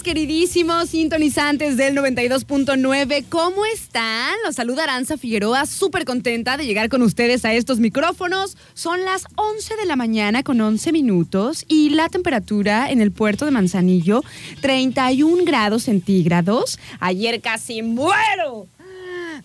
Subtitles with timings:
[0.00, 3.24] Queridísimos sintonizantes del 92.9.
[3.28, 4.34] ¿Cómo están?
[4.46, 8.56] Los saluda Aranza Figueroa, súper contenta de llegar con ustedes a estos micrófonos.
[8.72, 13.44] Son las 11 de la mañana con 11 minutos y la temperatura en el puerto
[13.44, 14.22] de Manzanillo,
[14.62, 16.78] 31 grados centígrados.
[16.98, 18.66] Ayer casi muero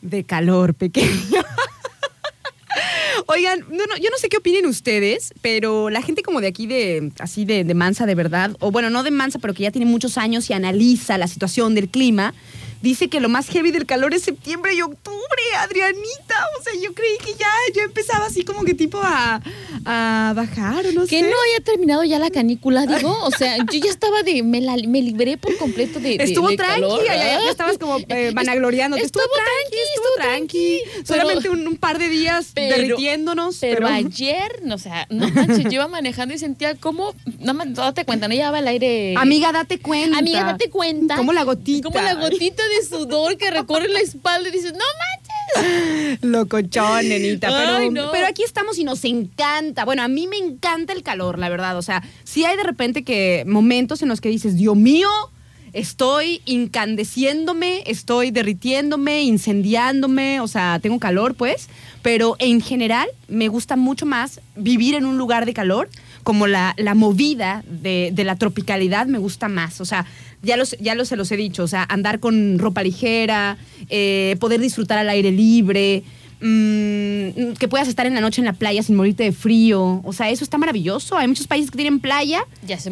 [0.02, 1.44] de calor pequeño.
[3.28, 7.46] Oigan, yo no sé qué opinen ustedes, pero la gente como de aquí de así
[7.46, 10.18] de, de Mansa de verdad, o bueno, no de Mansa, pero que ya tiene muchos
[10.18, 12.34] años y analiza la situación del clima,
[12.82, 15.18] dice que lo más heavy del calor es septiembre y octubre,
[15.60, 16.36] Adrianita.
[16.60, 19.42] O sea, yo creí que ya, ya empezaba así como que tipo a,
[19.86, 21.30] a bajar o no Que sé.
[21.30, 23.16] no haya terminado ya la canícula, digo.
[23.24, 24.44] O sea, yo ya estaba de.
[24.44, 26.18] Me, la, me libré por completo de.
[26.18, 27.06] de- Estuvo de tranqui, calor.
[27.06, 29.04] ya, ya- ya estabas como eh, vanagloriándote.
[29.04, 30.82] Estuvo, Estuvo tranqui, estuvo tranqui.
[31.06, 33.58] Solamente un, un par de días pero- derritiéndonos.
[33.60, 37.14] Pero, ayer, no, o sea, no manches, yo iba manejando y sentía como.
[37.42, 39.14] Más, date cuenta, no llevaba el aire.
[39.18, 40.18] Amiga, date cuenta.
[40.20, 41.16] Amiga, date cuenta.
[41.16, 41.90] Como la gotita.
[41.90, 46.20] Como la gotita de sudor que recorre la espalda y dices, no manches.
[46.22, 47.48] Locochón, nenita.
[47.48, 48.12] Pero, Ay, no.
[48.12, 49.86] pero aquí estamos y nos encanta.
[49.86, 51.78] Bueno, a mí me encanta el calor, la verdad.
[51.78, 55.10] O sea, sí hay de repente que momentos en los que dices, Dios mío,
[55.74, 60.42] estoy incandeciéndome, estoy derritiéndome, incendiándome.
[60.42, 61.70] O sea, tengo calor, pues.
[62.02, 65.90] Pero en general me gusta mucho más vivir en un lugar de calor.
[66.28, 69.80] Como la, la movida de, de la tropicalidad me gusta más.
[69.80, 70.06] O sea,
[70.44, 71.64] ya, los, ya los, se los he dicho.
[71.64, 73.58] O sea, andar con ropa ligera,
[73.88, 76.04] eh, poder disfrutar al aire libre,
[76.42, 80.02] mm, que puedas estar en la noche en la playa sin morirte de frío.
[80.04, 81.16] O sea, eso está maravilloso.
[81.16, 82.44] Hay muchos países que tienen playa,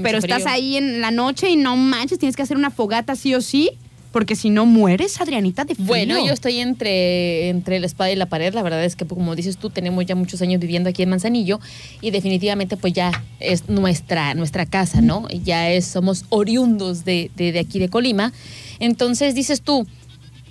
[0.01, 3.35] pero estás ahí en la noche y no manches, tienes que hacer una fogata sí
[3.35, 3.72] o sí,
[4.15, 5.87] porque si no mueres, Adrianita, de frío.
[5.87, 8.53] Bueno, yo estoy entre, entre la espada y la pared.
[8.53, 11.09] La verdad es que, pues, como dices tú, tenemos ya muchos años viviendo aquí en
[11.09, 11.59] Manzanillo
[11.99, 13.11] y definitivamente, pues ya
[13.41, 15.27] es nuestra, nuestra casa, ¿no?
[15.43, 18.31] Ya es, somos oriundos de, de, de aquí de Colima.
[18.79, 19.85] Entonces dices tú,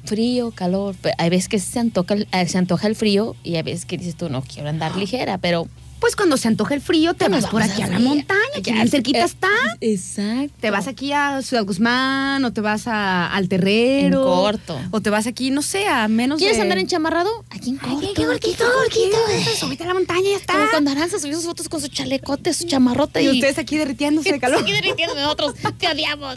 [0.05, 0.95] frío, calor.
[1.17, 4.15] Hay veces que se antoja, eh, se antoja el frío y hay veces que dices
[4.15, 5.69] tú, no quiero andar ligera, pero.
[6.05, 8.91] Pues cuando se antoja el frío, te vas por aquí a la montaña, que bien
[8.91, 9.49] cerquita eh, está.
[9.81, 10.53] Exacto.
[10.61, 14.19] Te vas aquí a Ciudad Guzmán, o te vas a, al Terrero.
[14.19, 14.79] En corto.
[14.91, 16.63] O te vas aquí, no sé, a menos ¿Quieres de...
[16.63, 17.31] andar enchamarrado?
[17.49, 18.13] Aquí en Ay, corto.
[18.17, 19.17] qué cortito, cortito.
[19.59, 20.53] Súbete a la montaña y ya está.
[20.53, 23.79] Como cuando Aranza subió sus fotos con su chalecote, su chamarrota Y y, ustedes aquí
[23.79, 24.59] derritiéndose de calor.
[24.63, 25.55] Aquí derritiendo nosotros.
[25.79, 26.35] Te odiamos.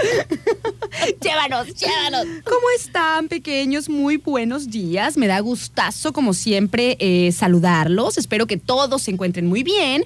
[1.21, 2.25] llévanos, llévanos.
[2.45, 3.89] ¿Cómo están, pequeños?
[3.89, 5.17] Muy buenos días.
[5.17, 8.17] Me da gustazo, como siempre, eh, saludarlos.
[8.17, 10.03] Espero que todos se encuentren muy bien.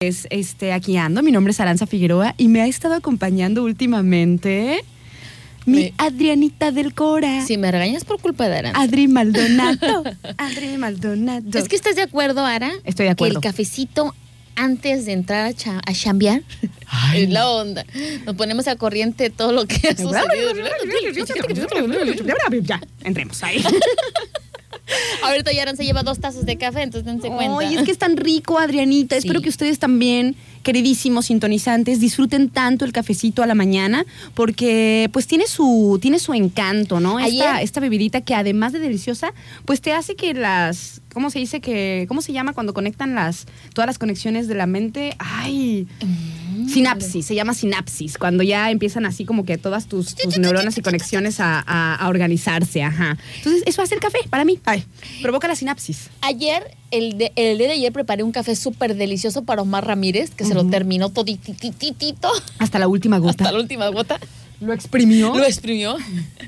[0.00, 1.22] Es, este, aquí ando.
[1.22, 4.82] Mi nombre es Aranza Figueroa y me ha estado acompañando últimamente
[5.66, 7.44] mi Me- Adrianita del Cora.
[7.46, 8.80] Si me regañas por culpa de Aranza.
[8.80, 10.04] Adri Maldonado.
[10.38, 11.58] Adri Maldonado.
[11.58, 12.72] Es que estás de acuerdo, Ara.
[12.84, 13.40] Estoy de acuerdo.
[13.40, 14.14] Que el cafecito
[14.56, 16.42] antes de entrar a, cha- a chambear
[17.14, 17.84] es la onda.
[18.26, 20.18] Nos ponemos al corriente de todo lo que ha sucedido.
[22.62, 23.62] Ya, entremos ahí.
[25.22, 27.58] Ahorita ya Aranza lleva dos tazas de café, entonces dense cuenta.
[27.58, 29.16] Ay, es que es tan rico, Adrianita.
[29.16, 29.26] Sí.
[29.26, 34.04] Espero que ustedes también, queridísimos sintonizantes, disfruten tanto el cafecito a la mañana,
[34.34, 37.20] porque pues tiene su, tiene su encanto, ¿no?
[37.20, 39.32] Esta, esta bebidita que además de deliciosa,
[39.64, 41.60] pues te hace que las, ¿cómo se dice?
[41.60, 45.16] que ¿Cómo se llama cuando conectan las, todas las conexiones de la mente?
[45.18, 46.68] Ay, Mm.
[46.68, 50.80] sinapsis, se llama sinapsis, cuando ya empiezan así como que todas tus, tus neuronas y
[50.82, 53.16] conexiones a, a- a organizarse, ajá.
[53.38, 54.60] Entonces, eso hace el café para mí.
[54.64, 54.84] Ay,
[55.22, 56.08] provoca la sinapsis.
[56.20, 60.30] Ayer, el, de- el día de ayer, preparé un café súper delicioso para Omar Ramírez,
[60.30, 62.28] que se lo terminó toditititito
[62.58, 63.30] Hasta la última gota.
[63.44, 64.20] hasta la última gota.
[64.60, 65.34] Lo exprimió.
[65.36, 65.96] Lo exprimió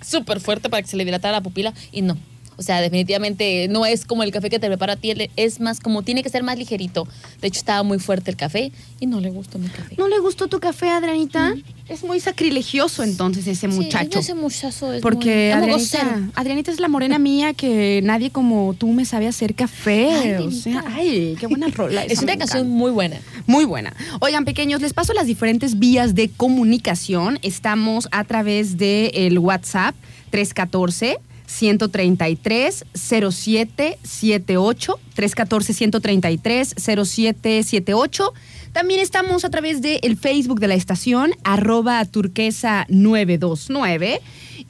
[0.04, 2.16] súper fuerte para que se le dilatara la pupila y no.
[2.60, 5.80] O sea, definitivamente no es como el café que te prepara a ti, es más
[5.80, 7.08] como tiene que ser más ligerito.
[7.40, 8.70] De hecho, estaba muy fuerte el café
[9.00, 9.94] y no le gustó mi café.
[9.96, 11.54] ¿No le gustó tu café, Adrianita?
[11.88, 14.12] Es muy sacrilegioso entonces ese muchacho.
[14.12, 18.74] Sí, ese muchacho es Porque muy, Adrianita, Adrianita, es la morena mía que nadie como
[18.74, 20.10] tú me sabe hacer café.
[20.12, 22.04] Ay, o sea, ay, qué buena rola.
[22.04, 23.16] es una canción muy buena.
[23.46, 23.94] Muy buena.
[24.20, 27.38] Oigan, pequeños, les paso las diferentes vías de comunicación.
[27.40, 29.94] Estamos a través del el WhatsApp
[30.28, 31.16] 314
[31.50, 38.32] 133 0778 314 133 0778
[38.72, 44.20] también estamos a través del el Facebook de la estación, arroba turquesa 929.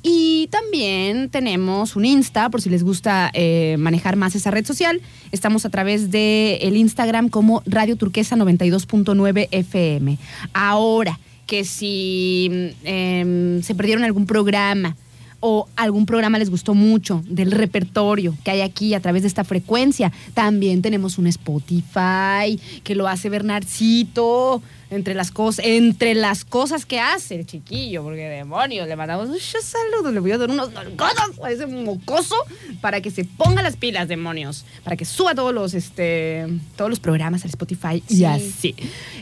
[0.03, 5.03] Y también tenemos un Insta, por si les gusta eh, manejar más esa red social.
[5.33, 10.17] Estamos a través del el Instagram como Radio Turquesa 92.9 FM.
[10.55, 14.97] Ahora, que si em, se perdieron algún programa,
[15.41, 19.45] o algún programa les gustó mucho del repertorio que hay aquí a través de esta
[19.45, 20.13] frecuencia.
[20.35, 27.01] También tenemos un Spotify que lo hace Bernardcito entre las cosas, entre las cosas que
[27.01, 31.31] hace el chiquillo, porque demonios, le mandamos muchos saludos, le voy a dar unos nalgadas
[31.43, 32.35] a ese mocoso
[32.81, 36.47] para que se ponga las pilas, demonios, para que suba todos los este
[36.77, 38.75] todos los programas al Spotify y así.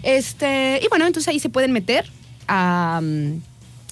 [0.02, 2.10] Este, y bueno, entonces ahí se pueden meter
[2.48, 3.02] a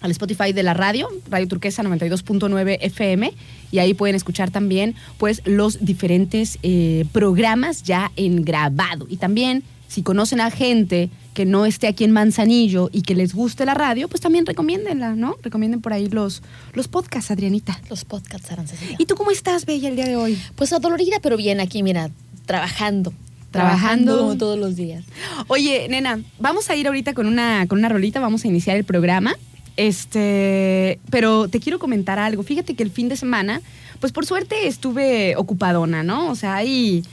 [0.06, 3.32] al Spotify de la radio, Radio Turquesa 92.9 FM,
[3.70, 9.06] y ahí pueden escuchar también pues los diferentes eh, programas ya en grabado.
[9.10, 13.34] Y también, si conocen a gente que no esté aquí en Manzanillo y que les
[13.34, 15.36] guste la radio, pues también recomiéndenla, ¿no?
[15.42, 16.42] Recomienden por ahí los,
[16.72, 17.78] los podcasts, Adrianita.
[17.90, 18.94] Los podcasts, Arancesita.
[18.98, 20.38] ¿Y tú cómo estás, Bella, el día de hoy?
[20.54, 22.10] Pues adolorida, pero bien aquí, mira,
[22.46, 23.12] trabajando.
[23.50, 25.04] Trabajando todos los días.
[25.48, 28.84] Oye, nena, vamos a ir ahorita con una, con una rolita, vamos a iniciar el
[28.84, 29.34] programa.
[29.76, 32.42] Este, pero te quiero comentar algo.
[32.42, 33.60] Fíjate que el fin de semana,
[34.00, 36.30] pues por suerte estuve ocupadona, ¿no?
[36.30, 37.04] O sea, hay,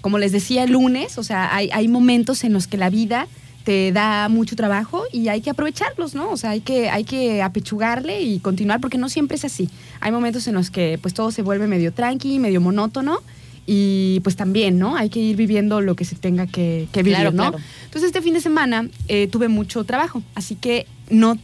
[0.00, 3.26] como les decía el lunes, o sea, hay, hay momentos en los que la vida
[3.64, 6.30] te da mucho trabajo y hay que aprovecharlos, ¿no?
[6.30, 9.68] O sea, hay que, hay que apechugarle y continuar porque no siempre es así.
[10.00, 13.20] Hay momentos en los que pues todo se vuelve medio tranqui, medio monótono
[13.66, 14.96] y pues también, ¿no?
[14.96, 17.52] Hay que ir viviendo lo que se tenga que, vivir, ¿no?
[17.84, 21.38] Entonces este fin de semana eh, tuve mucho trabajo, así que no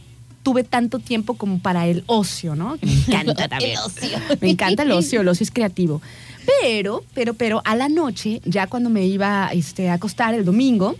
[0.47, 2.77] tuve tanto tiempo como para el ocio, ¿no?
[2.81, 3.71] me encanta también.
[3.71, 4.17] el ocio.
[4.39, 6.01] Me encanta el ocio, el ocio es creativo.
[6.61, 10.95] Pero, pero, pero a la noche, ya cuando me iba este, a acostar el domingo,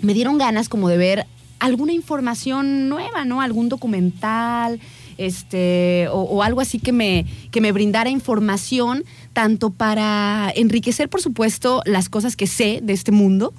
[0.00, 1.26] me dieron ganas como de ver
[1.58, 3.42] alguna información nueva, ¿no?
[3.42, 4.80] Algún documental,
[5.18, 11.20] este, o, o, algo así que me, que me brindara información, tanto para enriquecer, por
[11.20, 13.52] supuesto, las cosas que sé de este mundo,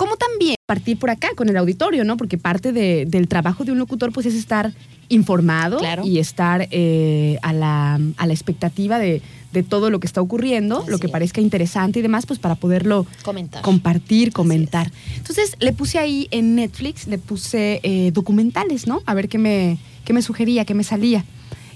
[0.00, 2.16] como también partir por acá con el auditorio, ¿no?
[2.16, 4.72] Porque parte del trabajo de un locutor pues es estar
[5.10, 9.20] informado y estar eh, a, la, a, la, expectativa de,
[9.68, 13.06] todo lo que está ocurriendo, lo que parezca interesante y demás, pues para poderlo
[13.60, 14.90] compartir, comentar.
[15.18, 19.02] Entonces le puse ahí en Netflix, le puse eh, documentales, ¿no?
[19.04, 19.76] A ver qué me,
[20.06, 21.26] qué me sugería, qué me salía.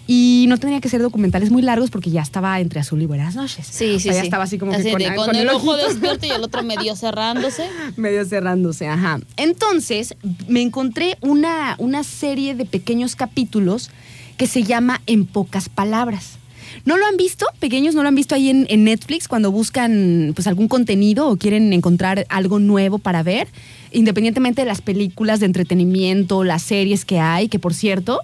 [0.06, 3.37] Y no tenía que ser documentales muy largos porque ya estaba entre azul y buenas
[3.37, 3.67] noches.
[3.71, 6.95] Sí, sí, Ya estaba así como que con, el, ojo despierto y el otro medio
[6.97, 7.69] cerrándose.
[7.97, 9.21] medio cerrándose, ajá.
[9.37, 10.15] Entonces,
[10.47, 13.91] me encontré una, una serie de pequeños capítulos
[14.37, 16.39] que se llama En pocas palabras.
[16.85, 17.47] ¿No lo han visto?
[17.61, 21.37] Pequeños, ¿no lo han visto ahí en, en, Netflix cuando buscan pues algún contenido o
[21.37, 23.49] quieren encontrar algo nuevo para ver?
[23.93, 28.21] Independientemente de las películas de entretenimiento, las series que hay, que por cierto,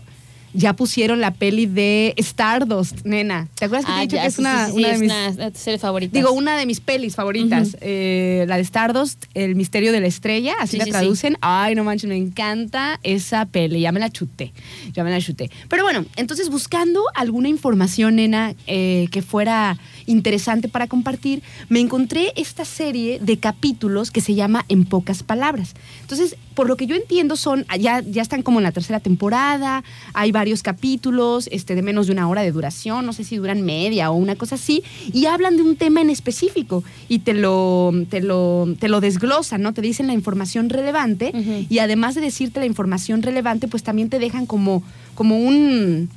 [0.53, 3.49] ya pusieron la peli de Stardust, nena.
[3.55, 6.13] ¿Te acuerdas que te he ah, dicho que es una, de mis series favoritas?
[6.13, 7.77] Digo, una de mis pelis favoritas.
[7.81, 11.37] Eh, la de Stardust, El misterio de la estrella, así la traducen.
[11.41, 13.81] Ay, no manches, me encanta esa peli.
[13.81, 14.53] Ya me la chuté.
[14.93, 15.51] Ya me la chuté.
[15.69, 22.33] Pero bueno, entonces buscando alguna información, nena, eh, que fuera interesante para compartir, me encontré
[22.37, 25.75] esta serie de capítulos que se llama En pocas palabras.
[26.01, 29.83] Entonces, por lo que yo entiendo, son, ya, ya están como en la tercera temporada,
[30.13, 33.63] hay varios capítulos este, de menos de una hora de duración, no sé si duran
[33.63, 37.95] media o una cosa así, y hablan de un tema en específico y te lo,
[38.11, 39.73] te lo, te lo desglosan, ¿no?
[39.73, 41.33] Te dicen la información relevante
[41.71, 44.83] y además de decirte la información relevante, pues también te dejan como,
[45.15, 46.11] como un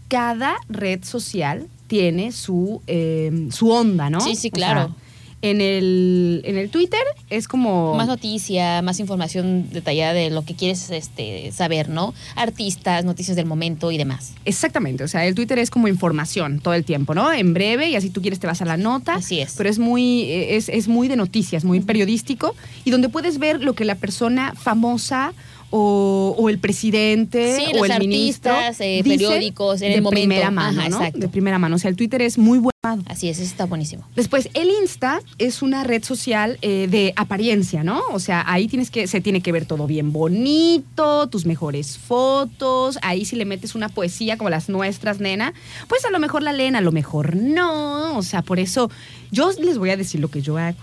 [0.07, 4.19] cada red social tiene su, eh, su onda, ¿no?
[4.21, 4.87] Sí, sí, O claro.
[4.87, 4.95] sea,
[5.41, 7.95] en, el, en el Twitter es como...
[7.95, 12.13] Más noticia, más información detallada de lo que quieres este, saber, ¿no?
[12.35, 14.33] Artistas, noticias del momento y demás.
[14.45, 17.31] Exactamente, o sea, el Twitter es como información todo el tiempo, ¿no?
[17.31, 19.15] En breve y así tú quieres te vas a la nota.
[19.15, 19.53] Así es.
[19.57, 23.73] Pero es muy, es, es muy de noticias, muy periodístico y donde puedes ver lo
[23.73, 25.33] que la persona famosa
[25.69, 29.95] o, o el presidente Sí, o los el ministro artistas, eh, dice periódicos, en de
[29.95, 30.21] el momento.
[30.21, 30.97] primera mano, Ajá, ¿no?
[30.97, 31.19] exacto.
[31.19, 33.03] De primera mano, o sea, el Twitter es muy bueno.
[33.07, 34.07] Así es, eso está buenísimo.
[34.15, 38.01] Después, el Insta es una red social eh, de apariencia, ¿no?
[38.13, 42.97] O sea, ahí tienes que, se tiene que ver todo bien bonito, tus mejores fotos.
[43.01, 45.53] Ahí si le metes una poesía como las nuestras, nena,
[45.89, 48.17] pues a lo mejor la leen, a lo mejor no.
[48.17, 48.89] O sea, por eso
[49.31, 50.77] yo les voy a decir lo que yo hago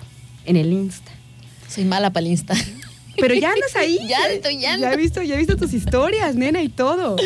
[0.45, 1.11] en el Insta.
[1.69, 2.55] Soy mala para el Insta.
[3.19, 3.99] Pero ya andas ahí.
[4.09, 4.77] Ya ando, ya.
[4.79, 7.17] Ya he visto, ya he visto tus historias, nena, y todo.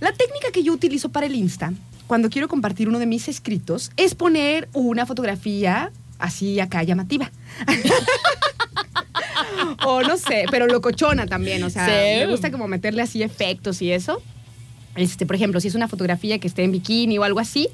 [0.00, 1.72] La técnica que yo utilizo para el Insta,
[2.06, 7.30] cuando quiero compartir uno de mis escritos, es poner una fotografía así acá llamativa.
[9.86, 12.20] o no sé, pero locochona también, o sea, Sí.
[12.20, 14.22] me gusta como meterle así efectos y eso.
[14.94, 17.68] Este, por ejemplo, si es una fotografía que esté en bikini o algo así,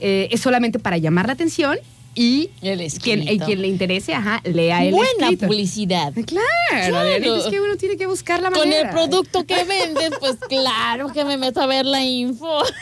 [0.00, 1.78] eh, es solamente para llamar la atención
[2.14, 3.44] y El quien, escrito.
[3.46, 5.46] quien le interese, ajá, lea el Buena escrito.
[5.46, 6.12] publicidad.
[6.12, 6.24] Claro,
[6.70, 7.36] Claro.
[7.36, 8.88] Es que uno tiene que buscar la Con manera.
[8.88, 12.60] el producto que vendes, pues claro que me meto a ver la info.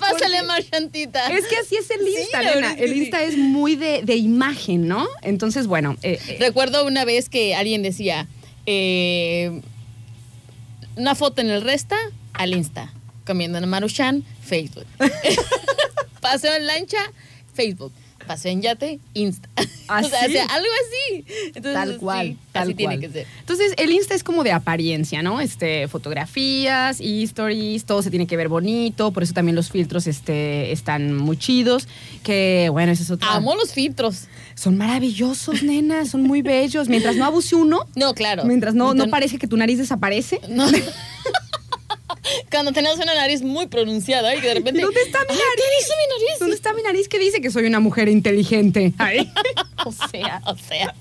[0.00, 1.26] Pásale más chantita.
[1.28, 2.40] Es que así es el Sí, Insta,
[2.76, 2.98] que El sí.
[3.00, 5.06] Insta es muy de, de imagen, ¿no?
[5.22, 5.96] Entonces, bueno.
[6.02, 8.26] eh, eh, Recuerdo una vez que alguien decía,
[8.66, 9.60] eh,
[10.96, 11.96] una foto en el Resta
[12.34, 12.92] al Insta,
[13.26, 14.86] comiendo en Maruchan, Facebook.
[16.32, 16.98] Paseo en lancha,
[17.54, 17.92] Facebook.
[18.26, 19.48] Paseo en yate, Insta.
[19.56, 20.20] o o sea,
[20.50, 21.24] algo así.
[21.46, 23.26] Entonces, tal sí, cual, tal así tiene que ser.
[23.40, 25.40] Entonces, el Insta es como de apariencia, ¿no?
[25.40, 30.72] Este, fotografías, stories, todo se tiene que ver bonito, por eso también los filtros este,
[30.72, 31.88] están muy chidos,
[32.22, 33.32] que bueno, esa es otra.
[33.34, 34.24] Amo los filtros.
[34.54, 36.88] Son maravillosos, nena, son muy bellos.
[36.88, 38.44] Mientras no abuse uno, No, claro.
[38.44, 40.40] mientras no, no Entonces- parece que tu nariz desaparece.
[40.48, 40.66] No.
[42.50, 44.80] Cuando tenemos una nariz muy pronunciada y que de repente.
[44.80, 45.42] ¿Dónde está mi nariz?
[45.56, 46.38] ¿Qué dice mi nariz?
[46.40, 48.92] ¿Dónde está mi nariz que dice que soy una mujer inteligente?
[48.98, 49.30] Ay.
[49.86, 50.92] O sea, o sea.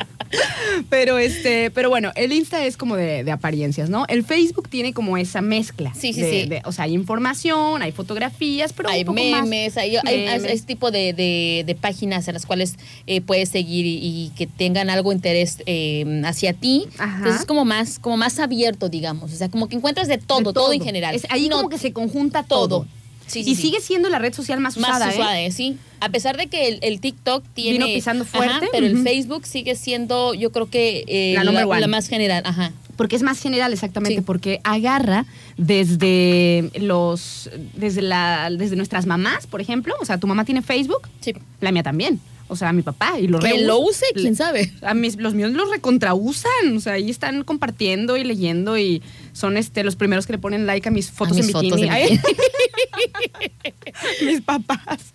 [0.89, 4.05] Pero este, pero bueno, el Insta es como de, de apariencias, ¿no?
[4.07, 5.93] El Facebook tiene como esa mezcla.
[5.95, 6.47] Sí, sí, de- sí.
[6.47, 10.25] de- o sea, hay información, hay fotografías, pero hay un poco más memes, hay, hay-
[10.45, 12.75] ese tipo de, de- de páginas en las cuales
[13.07, 16.87] eh, puedes seguir y, y que tengan algo interés eh, hacia ti.
[16.99, 17.17] Ajá.
[17.17, 19.33] Entonces es como más, como más abierto, digamos.
[19.33, 21.15] O sea, como que encuentras de todo, De todo, en general.
[21.17, 22.67] Es ahí No, como que se conjunta todo.
[22.67, 22.87] todo.
[23.27, 23.61] Sí, sí, y sí.
[23.63, 25.15] sigue siendo la red social más más usada, ¿eh?
[25.17, 25.77] suave, sí.
[25.99, 27.73] A pesar de que el, el TikTok tiene.
[27.79, 28.53] Vino pisando fuerte.
[28.55, 29.03] Ajá, pero el.
[29.03, 31.03] Facebook sigue siendo, yo creo que.
[31.07, 31.81] eh, La one.
[31.81, 32.43] la más general.
[32.45, 32.71] Ajá.
[32.95, 35.25] Porque es más general, exactamente, porque agarra
[35.57, 39.93] desde los, desde la, desde nuestras mamás, por ejemplo.
[40.01, 41.33] O sea, tu mamá tiene Facebook, Sí.
[41.61, 42.19] la mía también.
[42.49, 44.71] O sea, mi papá y lo Que lo use, quién sabe.
[44.81, 49.01] A mis, los míos los recontrausan, o sea, ahí están compartiendo y leyendo y
[49.37, 51.69] son este los primeros que le ponen like a mis fotos mis en bikini.
[51.69, 52.21] fotos en
[53.11, 54.31] bikini.
[54.31, 55.13] mis papás.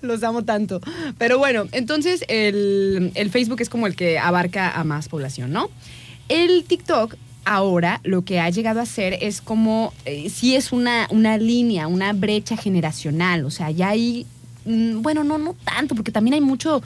[0.00, 0.80] Los amo tanto.
[1.18, 5.70] Pero bueno, entonces el, el Facebook es como el que abarca a más población, ¿no?
[6.28, 7.14] El TikTok
[7.44, 11.86] ahora lo que ha llegado a ser es como, eh, sí es una, una línea,
[11.86, 14.26] una brecha generacional, o sea, ya hay,
[14.64, 16.82] mm, bueno, no, no tanto, porque también hay mucho...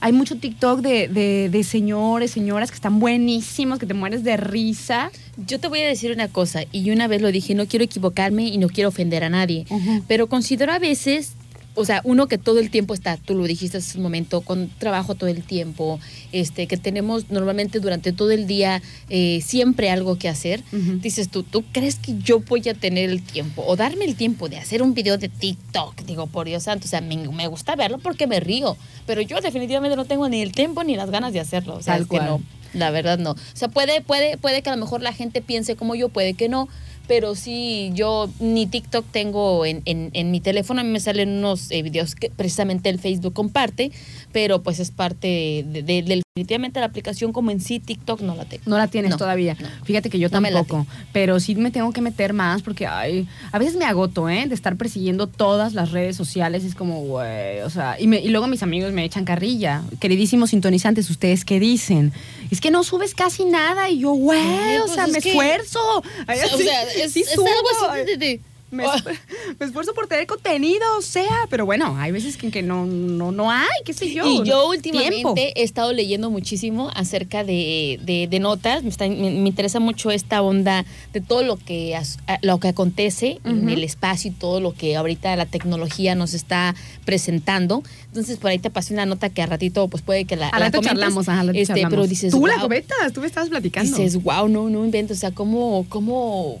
[0.00, 4.36] Hay mucho TikTok de, de, de señores, señoras que están buenísimos, que te mueres de
[4.36, 5.10] risa.
[5.46, 7.84] Yo te voy a decir una cosa, y yo una vez lo dije, no quiero
[7.84, 9.66] equivocarme y no quiero ofender a nadie,
[10.08, 11.34] pero considero a veces
[11.78, 14.68] o sea, uno que todo el tiempo está, tú lo dijiste hace un momento, con
[14.78, 16.00] trabajo todo el tiempo,
[16.32, 21.44] este, que tenemos normalmente durante todo el día eh, siempre algo que hacer, dices tú,
[21.44, 24.82] ¿tú crees que yo voy a tener el tiempo o darme el tiempo de hacer
[24.82, 26.02] un video de TikTok?
[26.02, 28.76] Digo, por Dios santo, o sea, me, me gusta verlo porque me río,
[29.06, 31.94] pero yo definitivamente no tengo ni el tiempo ni las ganas de hacerlo, o sea,
[31.94, 32.42] Tal es que no,
[32.72, 33.32] la verdad no.
[33.32, 36.34] O sea, puede, puede, puede que a lo mejor la gente piense como yo, puede
[36.34, 36.68] que no,
[37.08, 41.30] pero sí, yo ni TikTok tengo en, en, en mi teléfono, a mí me salen
[41.30, 43.90] unos eh, videos que precisamente el Facebook comparte,
[44.32, 48.62] pero pues es parte de, definitivamente la aplicación como en sí TikTok no la tengo.
[48.66, 49.56] No la tienes No, todavía.
[49.58, 49.68] no.
[49.84, 50.86] Fíjate que yo No tampoco.
[51.12, 54.46] Pero sí me tengo que meter más porque ay, a veces me agoto, ¿eh?
[54.46, 56.64] De estar persiguiendo todas las redes sociales.
[56.64, 59.82] Es como, güey, o sea, y, me- y luego mis amigos me echan carrilla.
[60.00, 62.12] Queridísimos sintonizantes, ¿ustedes qué dicen?
[62.50, 64.38] Es que no subes casi nada y yo, güey,
[64.78, 65.80] o pues sea, es me que- esfuerzo.
[66.26, 67.46] Ay, o sí, sea, es, sí es subo.
[67.46, 68.92] algo así de- de- Me, Oh.
[68.92, 69.18] esfu-
[69.58, 73.32] me esfuerzo por tener contenido, o sea, pero bueno, hay veces que, que no, no,
[73.32, 74.26] no hay, qué sé yo.
[74.26, 75.34] Y yo últimamente tiempo.
[75.36, 78.82] he estado leyendo muchísimo acerca de, de- de notas.
[78.82, 82.60] Me, está- me- me interesa mucho esta onda de todo lo que, as- a- lo
[82.60, 86.74] que acontece en el espacio y todo lo que ahorita la tecnología nos está
[87.06, 87.82] presentando.
[88.08, 90.60] Entonces, por ahí te pasé una nota que a ratito pues puede que la, Al
[90.60, 90.98] la rato comentes.
[91.00, 91.90] charlamos, al rato Este, charlamos.
[91.90, 93.96] Pero dices, Tú la comentas, tú me estabas platicando.
[93.96, 95.14] Dices, wow, no, no invento.
[95.14, 96.58] O sea, ¿cómo, cómo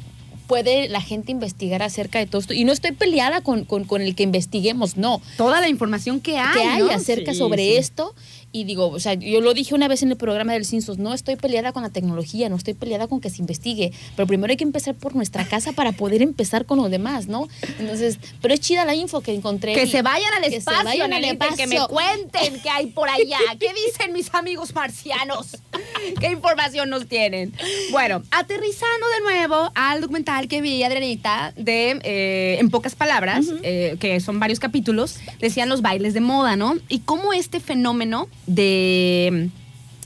[0.48, 2.54] puede la gente investigar acerca de todo esto?
[2.54, 6.38] Y no estoy peleada con, con, con el que investiguemos, no Toda la información que
[6.38, 6.60] hay.
[6.60, 6.90] que hay ¿no?
[6.90, 7.76] acerca Sí, sobre sí.
[7.76, 8.14] esto.
[8.50, 11.12] Y digo, o sea, yo lo dije una vez en el programa del Cinsos, no
[11.12, 14.56] estoy peleada con la tecnología, no estoy peleada con que se investigue, pero primero hay
[14.56, 17.46] que empezar por nuestra casa para poder empezar con lo demás, ¿no?
[17.78, 19.74] Entonces, pero es chida la info que encontré.
[19.74, 21.94] Que y- se vayan al que espacio, vayan al nenita, que me espacio.
[21.94, 23.38] cuenten qué hay por allá.
[23.60, 25.48] ¿Qué dicen mis amigos marcianos?
[26.20, 27.52] ¿Qué información nos tienen?
[27.90, 33.96] Bueno, aterrizando de nuevo al documental que vi, Adrianita, de, eh, en pocas palabras, eh,
[34.00, 36.76] que son varios capítulos, decían los bailes de moda, ¿no?
[36.88, 39.50] Y cómo este fenómeno de,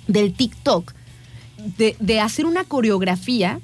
[0.07, 0.93] del TikTok,
[1.79, 3.61] de, de hacer una coreografía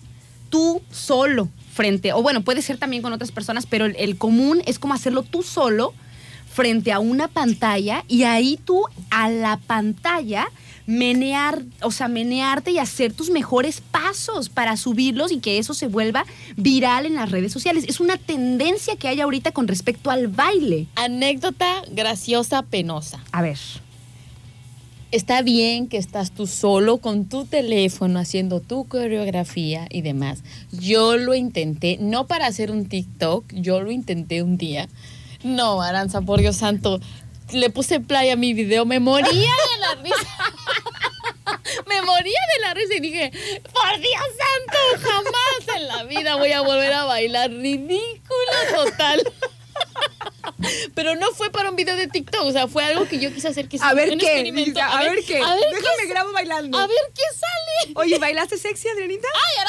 [0.50, 4.62] tú solo frente, o bueno, puede ser también con otras personas, pero el, el común
[4.66, 5.94] es como hacerlo tú solo
[6.52, 10.48] frente a una pantalla y ahí tú a la pantalla
[10.88, 15.86] menear, o sea, menearte y hacer tus mejores pasos para subirlos y que eso se
[15.86, 16.24] vuelva
[16.56, 17.84] viral en las redes sociales.
[17.86, 20.86] Es una tendencia que hay ahorita con respecto al baile.
[20.94, 23.22] Anécdota graciosa, penosa.
[23.32, 23.58] A ver.
[25.10, 30.42] Está bien que estás tú solo con tu teléfono haciendo tu coreografía y demás.
[30.72, 34.88] Yo lo intenté, no para hacer un TikTok, yo lo intenté un día.
[35.44, 36.98] No, Aranza, por Dios santo,
[37.52, 40.16] le puse play a mi video, me moría de la risa.
[41.86, 43.30] Me moría de la risa y dije,
[43.72, 47.50] por Dios santo, jamás en la vida voy a volver a bailar.
[47.50, 49.22] Ridículo total.
[50.94, 53.48] Pero no fue para un video de TikTok, o sea, fue algo que yo quise
[53.48, 53.68] hacer.
[53.68, 54.38] Que A ver un qué.
[54.82, 55.40] A, ver qué.
[55.40, 56.76] A ver Déjame qué grabo bailando.
[56.78, 57.92] a ver qué sale.
[57.94, 59.28] Oye, ¿bailaste sexy, Adrianita?
[59.34, 59.64] ¡Ay,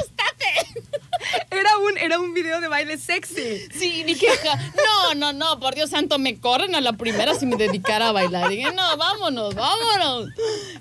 [0.00, 0.82] ¡Óstate!
[1.50, 3.68] Era un, era un video de baile sexy.
[3.72, 4.26] Sí, dije,
[4.74, 8.12] no, no, no, por Dios santo, me corren a la primera si me dedicara a
[8.12, 8.48] bailar.
[8.48, 10.28] Dije, no, vámonos, vámonos.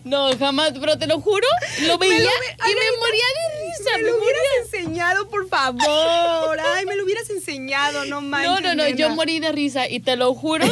[0.04, 1.48] No, jamás, pero te lo juro,
[1.82, 3.98] lo veía lo ve- y me moría de risa.
[3.98, 6.60] Me me lo hubieras enseñado, por favor.
[6.76, 7.61] Ay, me lo hubieras enseñado,
[8.08, 8.52] no manches.
[8.52, 9.16] No, no, no, yo nena.
[9.16, 10.66] morí de risa y te lo juro,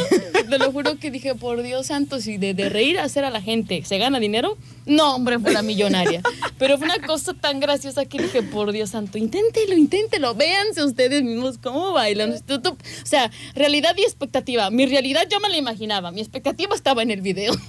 [0.48, 3.30] te lo juro que dije, por Dios santo, si de, de reír a hacer a
[3.30, 6.22] la gente se gana dinero, no, hombre, fuera millonaria.
[6.58, 11.22] Pero fue una cosa tan graciosa que dije, por Dios santo, inténtelo, inténtelo, véanse ustedes
[11.22, 12.32] mismos cómo bailan.
[12.32, 14.70] O sea, realidad y expectativa.
[14.70, 17.54] Mi realidad yo me la imaginaba, mi expectativa estaba en el video.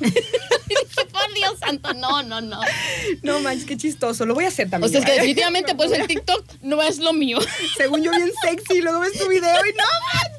[1.11, 2.59] por Dios santo, no, no, no.
[3.23, 4.25] No manches, qué chistoso.
[4.25, 4.91] Lo voy a hacer O también.
[4.91, 5.15] sea, es que ¿eh?
[5.15, 7.37] definitivamente pues el TikTok no es lo mío.
[7.77, 8.81] Según yo, bien sexy.
[8.81, 9.83] Luego ves tu video y no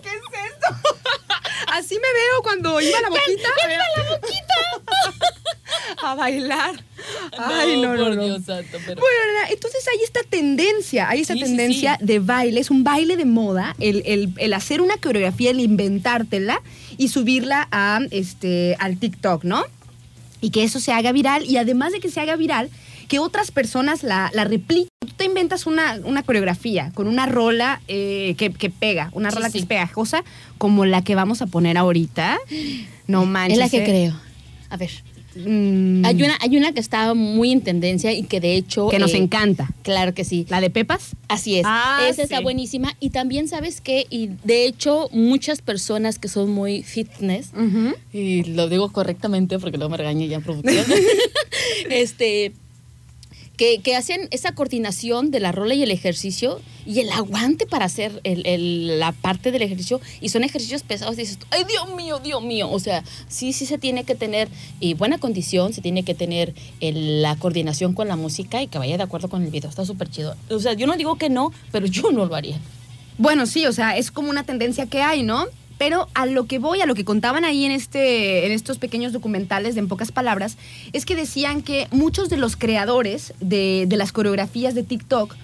[0.03, 0.89] ¿qué es esto?
[1.73, 3.49] Así me veo cuando iba a la boquita.
[3.97, 6.03] la boquita!
[6.05, 6.85] A bailar.
[7.39, 8.25] Ay, no, no, por no.
[8.25, 9.01] Dios santo, pero...
[9.01, 9.17] Bueno,
[9.51, 12.05] entonces hay esta tendencia, hay esta Sí, sí, tendencia sí.
[12.07, 16.61] de baile, es un baile de moda, el, el- el hacer una coreografía, el inventártela
[16.99, 19.65] y subirla a, este, al TikTok, ¿no?
[20.41, 22.69] Y que eso se haga viral y además de que se haga viral,
[23.13, 24.89] que otras personas la, la repliquen.
[25.01, 29.37] Tú te inventas una, una coreografía con una rola eh, que, que pega, una Sí,
[29.37, 30.25] rola que es pegajosa,
[30.57, 32.39] como la que vamos a poner ahorita.
[33.09, 33.59] No manches.
[33.59, 33.85] Es la que ¿eh?
[33.85, 34.21] creo.
[34.71, 34.91] A ver.
[35.35, 38.89] Mm, Hay una, hay una que está muy en tendencia y que de hecho.
[38.89, 39.69] que nos eh, encanta.
[39.83, 40.47] Claro que sí.
[40.49, 41.15] ¿La de Pepas?
[41.29, 41.65] Así es.
[41.67, 42.95] Ah, Esa está buenísima.
[42.99, 44.07] Y también, ¿sabes qué?
[44.09, 47.51] Y de hecho, muchas personas que son muy fitness,
[48.11, 50.85] y lo digo correctamente porque luego me regañé ya en producción,
[51.91, 52.53] este,
[53.57, 57.85] que, que hacen esa coordinación de la rola y el ejercicio y el aguante para
[57.85, 60.01] hacer el- el- la parte del ejercicio.
[60.21, 61.17] Y son ejercicios pesados.
[61.17, 62.71] Dices, ay, Dios mío, Dios mío.
[62.71, 64.49] O sea, sí, sí se tiene que tener
[64.81, 68.79] y buena condición, se tiene que tener el- la coordinación con la música y que
[68.79, 69.69] vaya de acuerdo con el video.
[69.71, 70.35] Está súper chido.
[70.51, 72.59] O sea, yo no digo que no, pero yo no lo haría.
[73.19, 75.45] Bueno, sí, o sea, es como una tendencia que hay, ¿no?
[75.79, 79.13] Pero a lo que voy, a lo que contaban ahí en, este, en estos pequeños
[79.13, 80.57] documentales, de en pocas palabras,
[80.93, 85.35] es que decían que muchos de los creadores de, de las coreografías de TikTok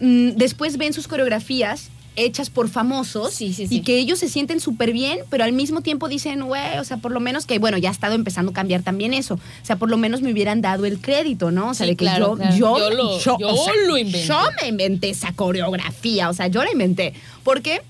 [0.00, 3.74] mm, después ven sus coreografías hechas por famosos Sí, sí, sí.
[3.76, 6.96] y que ellos se sienten súper bien, pero al mismo tiempo dicen, güey, o sea,
[6.98, 9.34] por lo menos que, bueno, ya ha estado empezando a cambiar también eso.
[9.34, 11.70] O sea, por lo menos me hubieran dado el crédito, ¿no?
[11.70, 12.56] O sea, de que claro, yo, claro.
[12.56, 14.26] yo, Yo lo- yo, yo o sea, lo inventé.
[14.28, 17.14] Yo me inventé esa coreografía, o sea, yo la inventé.
[17.42, 17.82] Porque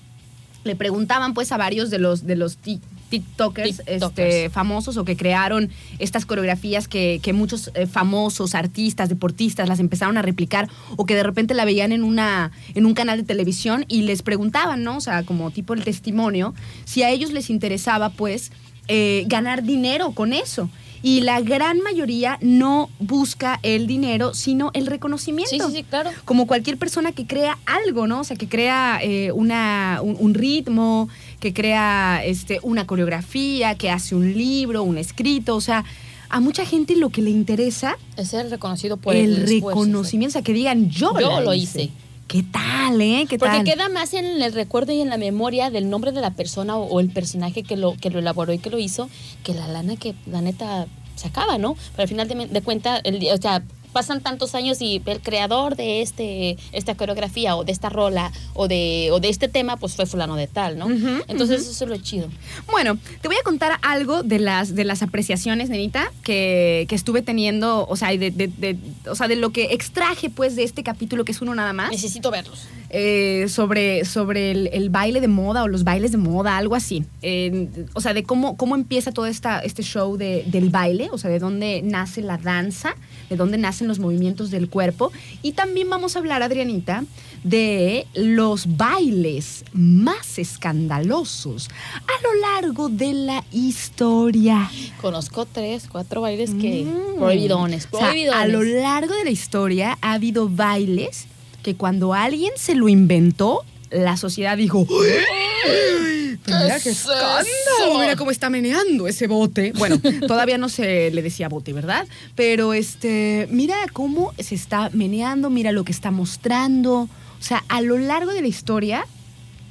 [0.65, 4.03] le preguntaban pues a varios de los, de los ti- TikTokers, TikTokers.
[4.03, 9.79] Este, famosos o que crearon estas coreografías que, que muchos eh, famosos, artistas, deportistas las
[9.79, 13.23] empezaron a replicar o que de repente la veían en, una, en un canal de
[13.23, 14.97] televisión y les preguntaban, ¿no?
[14.97, 18.51] O sea, como tipo el testimonio, si a ellos les interesaba pues
[18.87, 20.69] eh, ganar dinero con eso.
[21.05, 26.09] Y la gran mayoría no busca el dinero, sino el reconocimiento Sí, sí, sí, claro.
[26.25, 28.21] como cualquier persona que crea algo, ¿no?
[28.21, 31.07] O sea, que crea eh, una, un, un ritmo,
[31.39, 35.85] que crea este, una coreografía, que hace un libro, un escrito, o sea,
[36.29, 40.33] a mucha gente lo que le interesa Es ser reconocido por el, el, reconocimiento, o
[40.33, 41.91] sea, que digan yo, Yo lo hice.
[42.27, 43.25] ¿Qué tal, eh?
[43.29, 43.63] ¿Qué Porque tal?
[43.65, 46.85] queda más en el recuerdo y en la memoria del nombre de la persona o,
[46.85, 49.09] o el personaje que lo, que lo elaboró y que lo hizo,
[49.43, 51.75] que la lana que la neta se acaba, ¿no?
[51.91, 53.61] Pero al final de, de cuenta, el, día- o sea,
[53.95, 58.67] pasan tantos años y el creador de este esta coreografía o de esta rola o
[58.67, 60.87] de, o de este tema, pues fue fulano de tal, ¿no?
[61.29, 62.27] Entonces eso es lo chido.
[62.69, 67.21] Bueno, te voy a contar algo de las, de las apreciaciones, nenita, que, que estuve
[67.21, 68.77] teniendo, o sea, de, de- de-
[69.09, 71.91] o sea, de lo que extraje, pues, de este capítulo, que es uno nada más.
[71.91, 72.67] Necesito verlos.
[72.89, 77.03] eh, sobre, sobre el, el baile de moda o los bailes de moda, algo así.
[77.21, 81.17] Eh, o sea, de cómo, cómo empieza todo esta, este show de- del baile, o
[81.17, 82.95] sea, de dónde nace la danza,
[83.29, 85.11] de dónde nacen los movimientos del cuerpo.
[85.41, 87.03] Y también vamos a hablar, Adrianita,
[87.43, 94.69] de los bailes más escandalosos a lo largo de la historia.
[95.01, 97.19] Conozco tres, cuatro bailes que Mm.
[97.19, 98.41] prohibidones, O sea, prohibidones.
[98.41, 101.25] a lo largo de la historia ha habido bailes
[101.63, 103.61] que cuando alguien se lo inventó,
[103.95, 106.37] la sociedad dijo, ¡Ay!
[106.45, 109.71] ¿Qué Mira qué escándalo, mira cómo está meneando ese bote.
[109.77, 112.07] Bueno, todavía no se le decía bote, ¿verdad?
[112.35, 117.01] Pero este, mira cómo se está meneando, mira lo que está mostrando.
[117.01, 119.07] O sea, a lo largo de la historia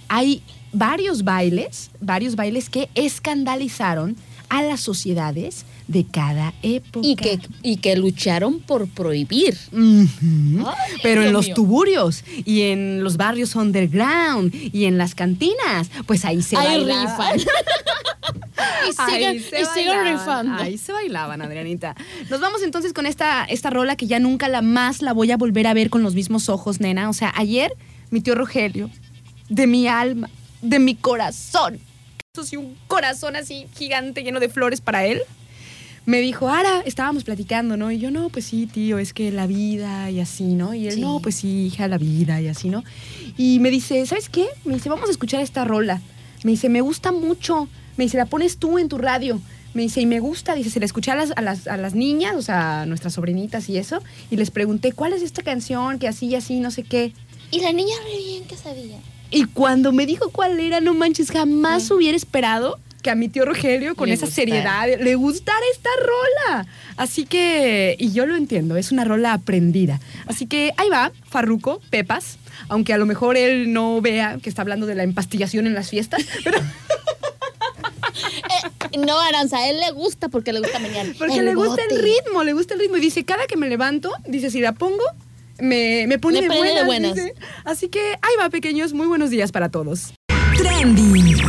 [0.09, 4.17] hay varios bailes, varios bailes que escandalizaron
[4.49, 7.07] a las sociedades de cada época.
[7.07, 9.57] y que, y que lucharon por prohibir.
[9.73, 10.09] Ay,
[11.03, 11.55] Pero en los mío.
[11.55, 17.39] tuburios y en los barrios underground y en las cantinas, pues ahí se Ahí rifan.
[18.89, 20.63] y siguen, Ahí se y siguen rifando.
[20.63, 21.95] Ahí se bailaban, Adrianita.
[22.31, 25.37] Nos vamos entonces con esta, esta rola que ya nunca la más la voy a
[25.37, 27.09] volver a ver con los mismos ojos, nena.
[27.11, 27.73] O sea, ayer
[28.11, 28.91] mi tío Rogelio,
[29.49, 30.31] de mi alma,
[30.63, 31.79] de mi corazón,
[32.35, 35.21] eso sí, un corazón así gigante lleno de flores para él,
[36.07, 37.91] me dijo, Ara, estábamos platicando, ¿no?
[37.91, 40.75] Y yo, no, pues sí, tío, es que la vida y así, ¿no?
[40.75, 41.01] Y él, Sí.
[41.01, 42.85] no, pues sí, hija, la vida y así, ¿no?
[43.39, 44.47] Y me dice, ¿sabes qué?
[44.65, 46.03] Me dice, vamos a escuchar esta rola.
[46.43, 47.69] Me dice, me gusta mucho.
[47.97, 49.41] Me dice, la pones tú en tu radio.
[49.73, 50.55] Me dice, y me gusta.
[50.55, 53.15] Dice, se la escuché a las, a las, a las niñas, o sea, a nuestras
[53.15, 54.03] sobrinitas y eso.
[54.31, 55.99] Y les pregunté, ¿cuál es esta canción?
[55.99, 57.13] Que así y así, no sé qué.
[57.51, 58.99] Y la niña re bien que sabía.
[59.31, 63.45] Y cuando me dijo cuál era, no manches, jamás hubiera esperado que a mi tío
[63.45, 66.67] Rogelio, con Le esa seriedad, le gustara esta rola.
[66.97, 70.01] Así que, y yo lo entiendo, es una rola aprendida.
[70.27, 72.39] Así que ahí va, Farruco, Pepas,
[72.69, 75.91] aunque a lo mejor él no vea que está hablando de la empastillación en las
[75.91, 76.59] fiestas, pero
[78.99, 81.07] No, Aranza, a él le gusta porque le gusta menear.
[81.19, 82.97] porque le gusta el ritmo, le gusta el ritmo.
[82.97, 85.05] Y dice, cada que me levanto, dice, si la pongo,
[85.59, 87.15] me, me pone, Me de, pone de buenas, buenas.
[87.17, 87.35] dice.
[87.65, 90.15] Así que ahí va, pequeños, muy buenos días para todos.
[90.57, 91.44] Trending.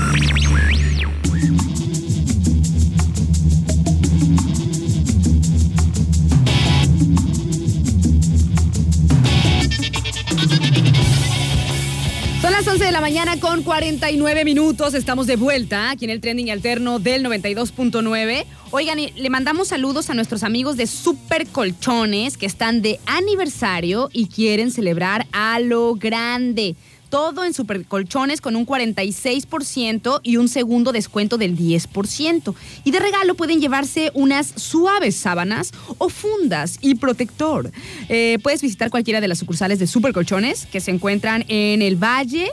[12.76, 14.96] 11 de la mañana con 49 minutos.
[14.96, 18.44] Estamos de vuelta aquí en el trending alterno del 92.9.
[18.72, 24.28] Oigan, le mandamos saludos a nuestros amigos de Super Colchones que están de aniversario y
[24.28, 26.76] quieren celebrar a lo grande.
[27.10, 32.56] Todo en Supercolchones con un 46% y un segundo descuento del 10%.
[32.84, 37.72] Y de regalo pueden llevarse unas suaves sábanas o fundas y protector.
[38.10, 42.52] Eh, puedes visitar cualquiera de las sucursales de Supercolchones que se encuentran en el Valle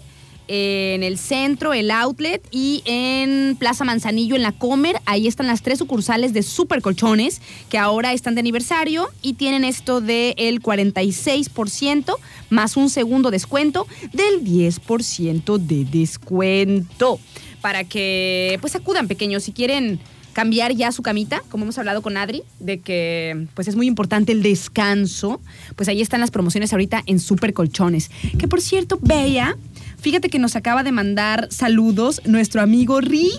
[0.54, 5.00] en el centro, el outlet y en Plaza Manzanillo, en la Comer.
[5.06, 9.64] Ahí están las tres sucursales de Super Colchones que ahora están de aniversario y tienen
[9.64, 12.16] esto del 46%
[12.50, 17.18] más un segundo descuento del 10% de descuento.
[17.62, 20.00] Para que pues acudan pequeños si quieren
[20.32, 24.32] cambiar ya su camita, como hemos hablado con Adri, de que pues es muy importante
[24.32, 25.40] el descanso,
[25.76, 28.10] pues ahí están las promociones ahorita en Super Colchones.
[28.38, 29.56] Que por cierto, Bella,
[30.02, 33.38] fíjate que nos acaba de mandar saludos nuestro amigo Ricky.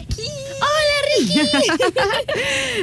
[0.59, 1.39] ¡Hola, Ricky!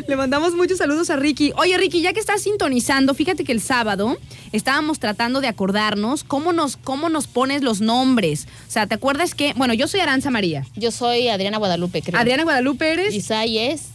[0.08, 1.52] Le mandamos muchos saludos a Ricky.
[1.56, 4.16] Oye, Ricky, ya que estás sintonizando, fíjate que el sábado
[4.52, 8.46] estábamos tratando de acordarnos cómo nos, cómo nos pones los nombres.
[8.68, 10.66] O sea, ¿te acuerdas que, bueno, yo soy Aranza María.
[10.76, 12.20] Yo soy Adriana Guadalupe, creo.
[12.20, 13.14] Adriana Guadalupe eres.
[13.14, 13.86] Isai es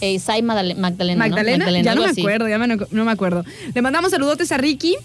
[0.00, 0.88] eh, Isai Magdalena.
[1.14, 1.18] ¿no?
[1.18, 2.20] Magdalena, ya no me así.
[2.20, 3.44] acuerdo, ya me- no me acuerdo.
[3.74, 4.96] Le mandamos saludotes a Ricky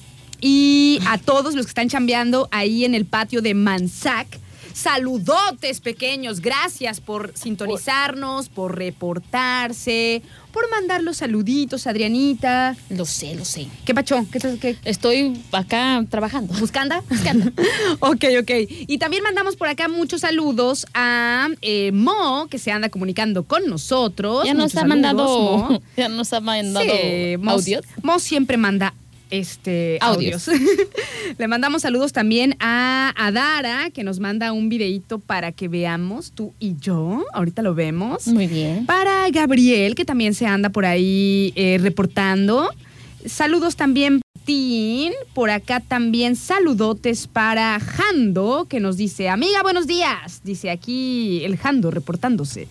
[0.42, 4.28] y a todos los que están chambeando ahí en el patio de Manzac.
[4.74, 10.22] Saludotes pequeños, gracias por sintonizarnos, por reportarse,
[10.54, 12.76] por mandar los saluditos, Adrianita.
[12.92, 13.68] Lo sé, lo sé.
[13.86, 14.26] ¿Qué pacho?
[14.32, 16.54] ¿Qué, estás- qué- Estoy acá trabajando.
[16.60, 17.02] ¿Buscanda?
[17.10, 17.52] Buscanda.
[18.00, 18.52] ok, ok.
[18.88, 23.68] Y también mandamos por acá muchos saludos a eh, Mo, que se anda comunicando con
[23.68, 24.46] nosotros.
[24.46, 25.82] Ya nos Muchos ha saludos, mandado, Mo.
[25.98, 27.84] ya nos ha mandado Sí, audios.
[28.04, 28.94] Mo siempre manda
[29.30, 30.48] este audios.
[30.48, 30.62] Audios.
[31.38, 36.54] Le mandamos saludos también a Adara, que nos manda un videíto para que veamos tú
[36.60, 37.26] y yo.
[37.34, 38.28] Ahorita lo vemos.
[38.28, 38.86] Muy bien.
[38.86, 42.70] Para Gabriel, que también se anda por ahí eh, reportando.
[43.26, 45.14] Saludos también, Tin.
[45.34, 50.42] Por acá también saludotes para Jando, que nos dice, amiga, buenos días.
[50.44, 52.68] Dice aquí el Jando reportándose.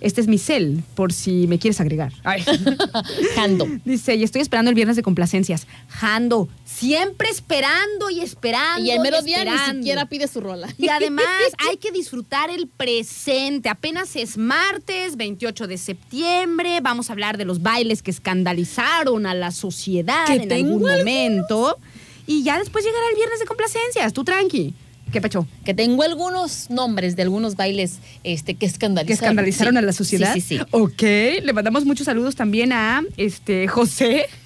[0.00, 2.12] Este es mi cel, por si me quieres agregar.
[2.24, 2.44] Ay.
[3.34, 3.66] Jando.
[3.84, 5.66] Dice, y estoy esperando el viernes de complacencias.
[5.88, 8.84] Jando, siempre esperando y esperando.
[8.84, 10.68] Y el mero día ni siquiera pide su rola.
[10.78, 11.26] Y además
[11.68, 13.68] hay que disfrutar el presente.
[13.68, 16.80] Apenas es martes, 28 de septiembre.
[16.80, 21.01] Vamos a hablar de los bailes que escandalizaron a la sociedad Que en tengo algún.
[21.04, 21.78] Momento.
[22.26, 24.12] Y ya después llegará el viernes de complacencias.
[24.12, 24.74] Tú tranqui.
[25.12, 25.46] ¿Qué pecho?
[25.64, 29.06] Que tengo algunos nombres de algunos bailes este, que escandalizaron.
[29.06, 29.78] Que escandalizaron Sí.
[29.78, 30.32] a la sociedad.
[30.34, 30.64] Sí, sí, sí.
[30.70, 31.02] Ok.
[31.42, 34.26] Le mandamos muchos saludos también a este José.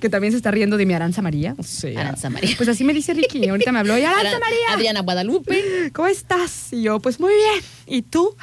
[0.00, 1.54] Que también se está riendo de mi Aranza María.
[1.58, 2.54] O sea, Aranza María.
[2.56, 3.48] Pues así me dice Ricky.
[3.48, 3.96] Ahorita me habló.
[3.98, 4.58] Y Aranza Ara- María.
[4.74, 5.90] Adriana Guadalupe.
[5.92, 6.72] ¿Cómo estás?
[6.72, 7.64] Y yo, pues muy bien.
[7.86, 8.36] ¿Y tú?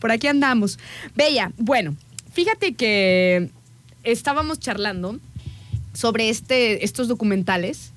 [0.00, 0.78] Por aquí andamos.
[1.14, 1.94] Bella, bueno,
[2.32, 3.50] fíjate que
[4.02, 5.18] estábamos charlando
[5.92, 7.92] sobre este, estos documentales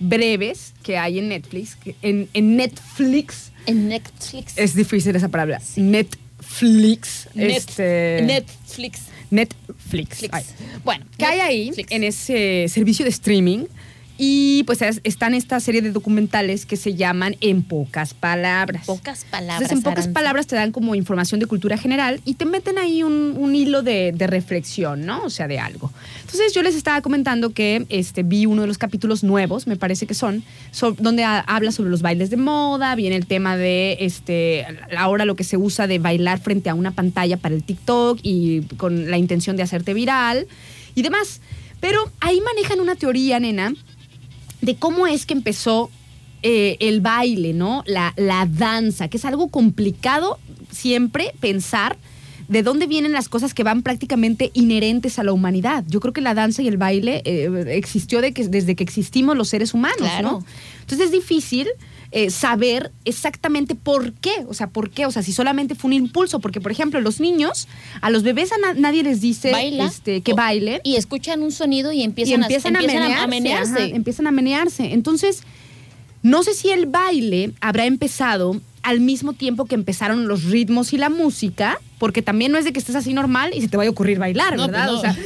[0.00, 1.76] breves que hay en Netflix.
[1.76, 3.50] que- En, en Netflix.
[3.66, 4.52] En Netflix.
[4.56, 5.60] Es difícil esa palabra.
[5.76, 7.28] Netflix.
[7.34, 9.00] Net- este, Netflix.
[9.30, 10.24] Netflix.
[10.30, 10.44] Ay.
[10.84, 13.64] Bueno, ¿Qué hay ahí en ese servicio de streaming?
[14.18, 18.86] Y pues es- están esta serie de documentales que se llaman En pocas palabras.
[18.86, 19.60] Pocas palabras.
[19.60, 20.12] Entonces, en pocas Aranza.
[20.14, 23.82] palabras te dan como información de cultura general y te meten ahí un, un hilo
[23.82, 25.22] de, de reflexión, ¿no?
[25.24, 25.92] O sea, de algo.
[26.22, 30.06] Entonces, yo les estaba comentando que este, vi uno de los capítulos nuevos, me parece
[30.06, 33.98] que son, so- donde ha- habla sobre los bailes de moda, viene el tema de
[34.00, 34.64] este,
[34.96, 38.62] ahora lo que se usa de bailar frente a una pantalla para el TikTok y
[38.78, 40.46] con la intención de hacerte viral
[40.94, 41.40] y demás.
[41.80, 43.74] Pero ahí manejan una teoría, nena,
[44.66, 45.90] de cómo es que empezó
[46.42, 47.84] eh, el baile, ¿no?
[47.86, 50.38] La, la danza, que es algo complicado
[50.72, 51.96] siempre pensar
[52.48, 55.84] de dónde vienen las cosas que van prácticamente inherentes a la humanidad.
[55.88, 59.36] Yo creo que la danza y el baile eh, existió de que, desde que existimos
[59.36, 60.30] los seres humanos, Claro.
[60.30, 60.44] ¿no?
[60.80, 61.66] Entonces es difícil
[62.12, 65.92] eh, saber exactamente por qué, o sea, por qué, o sea, si solamente fue un
[65.94, 67.66] impulso, porque por ejemplo los niños,
[68.00, 69.86] a los bebés a na- nadie les dice Baila.
[69.86, 73.26] este, que bailen Y escuchan un sonido y y empiezan, empiezan, a, empiezan a, a
[73.26, 73.40] menearse.
[73.72, 73.82] menearse.
[73.86, 74.92] ajá, empiezan a menearse.
[74.92, 75.42] Entonces,
[76.22, 80.96] no sé si el baile habrá empezado al mismo tiempo que empezaron los ritmos y
[80.96, 83.88] la música, porque también no es de que estés así normal y se te vaya
[83.88, 84.86] a ocurrir bailar, No, ¿verdad?
[84.86, 85.16] pues O sea,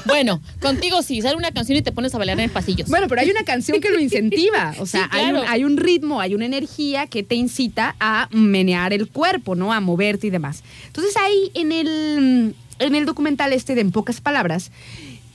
[0.06, 2.88] bueno, contigo sí, sale una canción y te pones a bailar en pasillos.
[2.88, 4.74] bueno, pero hay una canción que lo incentiva.
[4.78, 5.46] O sea, Sí, hay, un, claro.
[5.48, 9.72] hay un ritmo, hay una energía que te incita a menear el cuerpo, ¿no?
[9.72, 10.62] A moverte y demás.
[10.86, 14.70] Entonces ahí en el, en el documental este de En pocas palabras,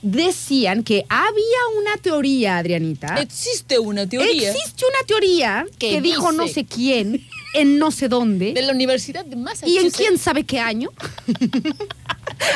[0.00, 3.16] decían que había una teoría, Adrianita.
[3.20, 4.50] Existe una teoría.
[4.52, 7.20] Existe una teoría que, dijo no sé quién
[7.54, 8.52] en no sé dónde.
[8.52, 9.96] De la Universidad de ¿Y en Massachusetts.
[9.96, 10.90] quién sabe qué año?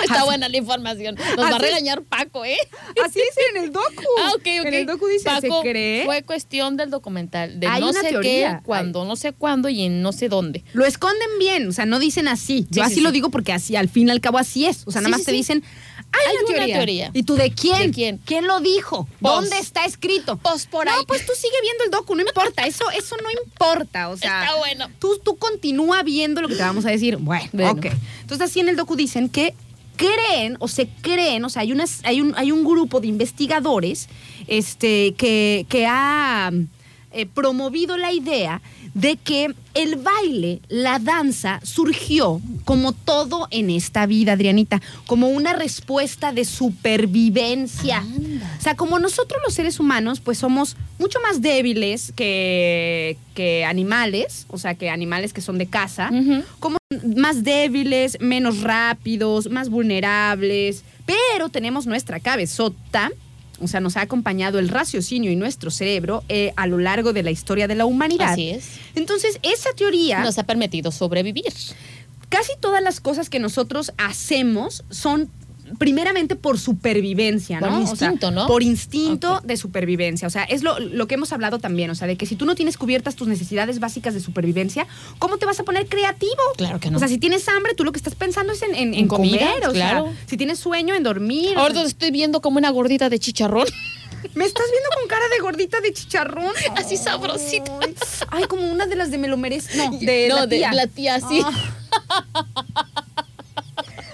[0.05, 1.17] Está buena la información.
[1.37, 2.57] Nos va a regañar Paco, ¿eh?
[3.05, 3.89] Así dice en el docu.
[4.23, 4.67] Ah, ok, ok.
[4.67, 6.05] En el docu dice, Paco, se cree.
[6.05, 7.59] Fue cuestión del documental.
[7.59, 10.63] De Hay no sé teoría, qué, cuándo, no sé cuándo y en no sé dónde.
[10.75, 12.67] Lo esconden bien, o sea, no dicen así.
[12.71, 13.15] Yo Sí, así sí, lo sí.
[13.15, 14.83] digo porque así, al fin y al cabo, así es.
[14.87, 15.65] O sea, nada más te dicen,
[16.13, 16.77] hay, una, teoría.
[16.77, 17.11] teoría.
[17.15, 17.93] ¿Y tú de quién?
[17.93, 18.47] ¿De quién?
[18.47, 19.09] lo dijo?
[19.21, 20.37] ¿Dónde está escrito?
[20.37, 22.67] Pues por no, pues tú sigue viendo el docu, no importa.
[22.67, 24.09] Eso, eso no importa.
[24.09, 24.89] O sea, Está bueno.
[24.99, 27.17] Tú, tú continúa viendo lo que te vamos a decir.
[27.17, 27.73] Bueno, Bueno.
[27.73, 27.87] ok.
[28.21, 29.55] Entonces, así en el docu dicen que
[29.97, 34.09] creen o se creen, o sea, hay, unas, hay, un, hay un grupo de investigadores
[34.47, 36.51] este, que, que ha
[37.13, 38.63] eh, promovido la idea
[38.95, 45.55] de que el baile, la danza, surgió como todo en esta vida, Adrianita, como una
[45.55, 47.99] respuesta de supervivencia.
[47.99, 48.57] Anda.
[48.59, 54.47] O sea, como nosotros los seres humanos, pues somos mucho más débiles que, que animales,
[54.49, 56.11] o sea, que animales que son de casa,
[56.61, 56.77] como
[57.17, 63.11] más débiles, menos rápidos, más vulnerables, pero tenemos nuestra cabezota.
[63.63, 67.23] O sea, nos ha acompañado el raciocinio y nuestro cerebro eh, a lo largo de
[67.23, 68.33] la historia de la humanidad.
[68.33, 68.65] Así es.
[68.95, 71.53] Entonces, esa teoría Nos ha permitido sobrevivir.
[72.29, 75.31] casi todas las cosas que nosotros hacemos son
[75.79, 77.67] primeramente por supervivencia, ¿no?
[77.69, 78.47] Por O sea, instinto, ¿no?
[78.47, 80.27] Por instinto de supervivencia.
[80.29, 81.91] O sea, es lo, lo que hemos hablado también.
[81.91, 84.87] O sea, de que si tú no tienes cubiertas tus necesidades básicas de supervivencia,
[85.19, 86.33] ¿cómo te vas a poner creativo?
[86.57, 86.97] Claro que no.
[86.97, 89.09] O sea, si tienes hambre, tú lo que estás pensando es en, en- en En
[89.09, 89.69] comida, comer.
[89.69, 90.05] O claro.
[90.07, 91.57] sea, si tienes sueño, en dormir.
[91.57, 93.67] Ahora te estoy viendo como una gordita de chicharrón.
[94.35, 96.53] Me estás viendo con cara de gordita de chicharrón.
[96.77, 97.73] Así sabrosita.
[98.31, 99.77] Ay, como una de las de me lo merece.
[99.77, 100.73] No, de no, la de tía.
[100.73, 101.43] la tía, sí.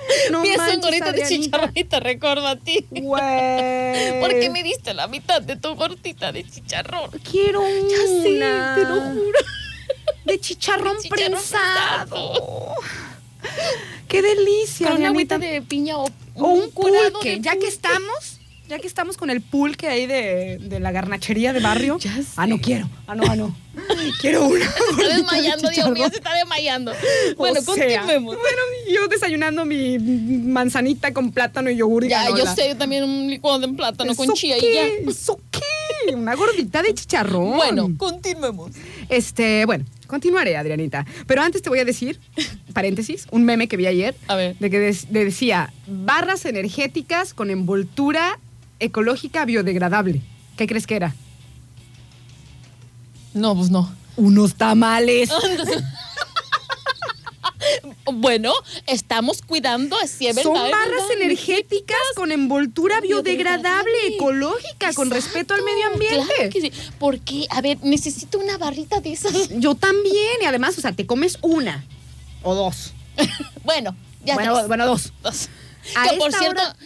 [0.30, 2.86] No Pienso en manches, gordita de chicharrón y te recuerdo a ti.
[2.90, 4.20] Güey.
[4.20, 7.10] ¿Por qué me diste la mitad de tu gordita de chicharrón?
[7.30, 7.88] Quiero una.
[7.88, 9.38] Ya sé, te lo juro.
[10.24, 12.74] De chicharrón, De chicharrón prensado.
[14.08, 14.88] Qué delicia.
[14.88, 18.37] Con una agüita de piña o, O un curado Ya que estamos,
[18.68, 21.98] ya que estamos con el pulque ahí de, de la garnachería de barrio.
[22.36, 22.88] Ah, no quiero.
[23.06, 23.56] Ah, no, ah, no.
[24.20, 24.58] Quiero una.
[24.64, 26.90] Se está gordita de desmayando, Dios mío, se está desmayando.
[26.92, 28.36] O Bueno, sea, continuemos.
[28.36, 28.58] Bueno,
[28.92, 33.30] yo desayunando mi manzanita con plátano y yogur y Ya, yo sé, yo también un
[33.30, 34.70] licuado de plátano con ¿Eso chía qué?
[34.70, 35.10] y ya.
[35.10, 36.14] ¿Eso qué?
[36.14, 37.56] Una gordita de chicharrón.
[37.56, 38.72] Bueno, continuemos.
[39.08, 41.06] Este, bueno, continuaré, Adrianita.
[41.26, 42.18] Pero antes te voy a decir,
[42.74, 44.14] paréntesis, un meme que vi ayer.
[44.26, 44.56] A ver.
[44.58, 48.38] De que de- decía, barras energéticas con envoltura
[48.80, 50.22] ecológica biodegradable.
[50.56, 51.14] ¿Qué crees que era?
[53.34, 53.90] No, pues no.
[54.16, 55.30] Unos tamales.
[58.10, 58.52] Bueno,
[58.86, 59.42] estamos
[60.02, 60.52] así es verdad.
[60.54, 64.14] Son barras energéticas con envoltura biodegradable, Biodegradable.
[64.16, 66.24] ecológica, con respeto al medio ambiente.
[66.36, 66.72] Claro que sí.
[66.98, 69.48] Porque, a ver, necesito una barrita de esas.
[69.58, 70.36] Yo también.
[70.40, 71.84] Y además, o sea, te comes una
[72.42, 72.92] o dos.
[73.64, 74.68] Bueno, ya bueno, tres.
[74.68, 75.12] bueno, dos.
[75.22, 75.48] Dos.
[75.94, 76.76] A Que por cierto, hora-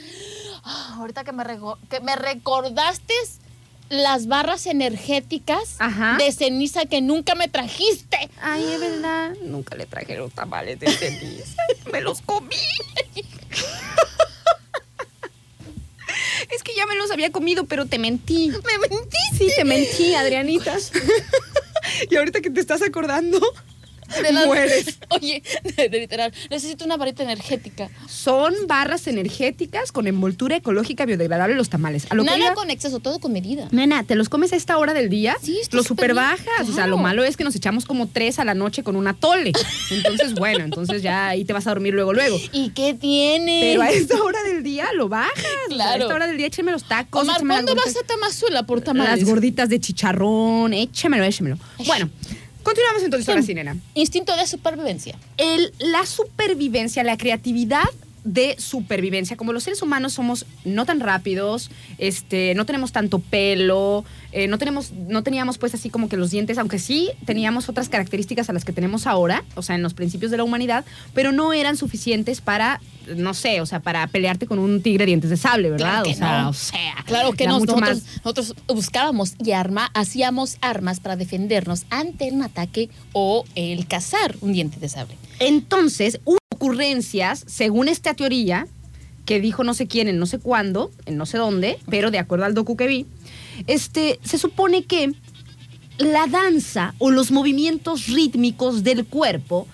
[0.64, 1.44] ah, ahorita que me,
[1.88, 3.14] que me recordaste
[3.88, 6.16] las barras energéticas Ajá.
[6.16, 8.30] de ceniza que nunca me trajiste.
[8.40, 9.34] Ay, es verdad.
[9.42, 11.62] Nunca le traje los tamales de ceniza.
[11.92, 12.56] Me los comí.
[16.50, 18.50] Es que ya me los había comido, pero te mentí.
[18.50, 19.38] Me mentiste.
[19.38, 20.76] Sí, te mentí, Adrianita.
[22.10, 23.40] y ahorita que te estás acordando,
[24.20, 24.98] De las- mueres.
[25.10, 25.42] Oye,
[25.76, 27.90] de, de literal, necesito una varita energética.
[28.08, 32.06] Son barras energéticas con envoltura ecológica biodegradable los tamales.
[32.10, 33.68] A lo que Nada iba- con exceso, todo con medida.
[33.70, 35.36] Nena, ¿te los comes a esta hora del día?
[35.42, 36.62] Sí, Los super bajas.
[36.62, 36.90] O sea, claro.
[36.92, 39.52] lo malo es que nos echamos como tres a la noche con una tole.
[39.90, 42.38] Entonces, bueno, entonces ya ahí te vas a dormir luego, luego.
[42.52, 43.60] ¿Y qué tiene?
[43.62, 45.32] Pero a esta hora del día lo bajas.
[45.70, 46.02] O sea, a Claro.
[46.04, 47.22] esta hora del día échame los tacos.
[47.22, 49.20] Omar, las ¿cuándo vas a Tamazuela por tamales?
[49.20, 51.24] Las gorditas de chicharrón, échamelo.
[51.78, 51.86] Ay.
[51.86, 52.10] Bueno,
[52.62, 53.76] continuamos entonces ahora sí, nena.
[53.94, 55.18] Instinto de supervivencia.
[55.36, 57.84] El, la supervivencia, la creatividad
[58.24, 59.36] de supervivencia.
[59.36, 64.58] Como los seres humanos somos no tan rápidos, este, no tenemos tanto pelo, eh, no,
[64.58, 68.52] tenemos, no teníamos pues así como que los dientes, aunque sí teníamos otras características a
[68.52, 71.76] las que tenemos ahora, o sea, en los principios de la humanidad, pero no eran
[71.76, 72.80] suficientes para,
[73.16, 76.02] no sé, o sea, para pelearte con un tigre dientes de sable, ¿verdad?
[76.02, 76.48] Claro que o sea, no.
[76.50, 81.16] o sea, Claro que no, mucho nosotros, más nosotros buscábamos y arma, hacíamos armas para
[81.16, 85.16] defendernos ante un ataque o el cazar un diente de sable.
[85.40, 88.68] Entonces, hubo ocurrencias, según esta teoría,
[89.24, 92.20] que dijo no sé quién en no sé cuándo, en no sé dónde, pero de
[92.20, 93.06] acuerdo al docu que vi,
[93.66, 95.12] este, se supone que
[95.98, 99.66] la danza o los movimientos rítmicos del cuerpo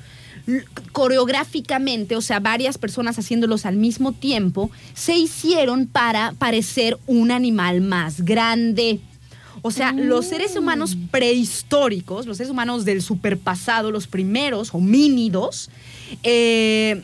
[0.92, 7.83] coreográficamente, o sea, varias personas haciéndolos al mismo tiempo, se hicieron para parecer un animal
[7.83, 9.01] más grande.
[9.62, 15.71] O sea, los seres humanos prehistóricos, los seres humanos del superpasado, los primeros homínidos,
[16.23, 17.03] eh,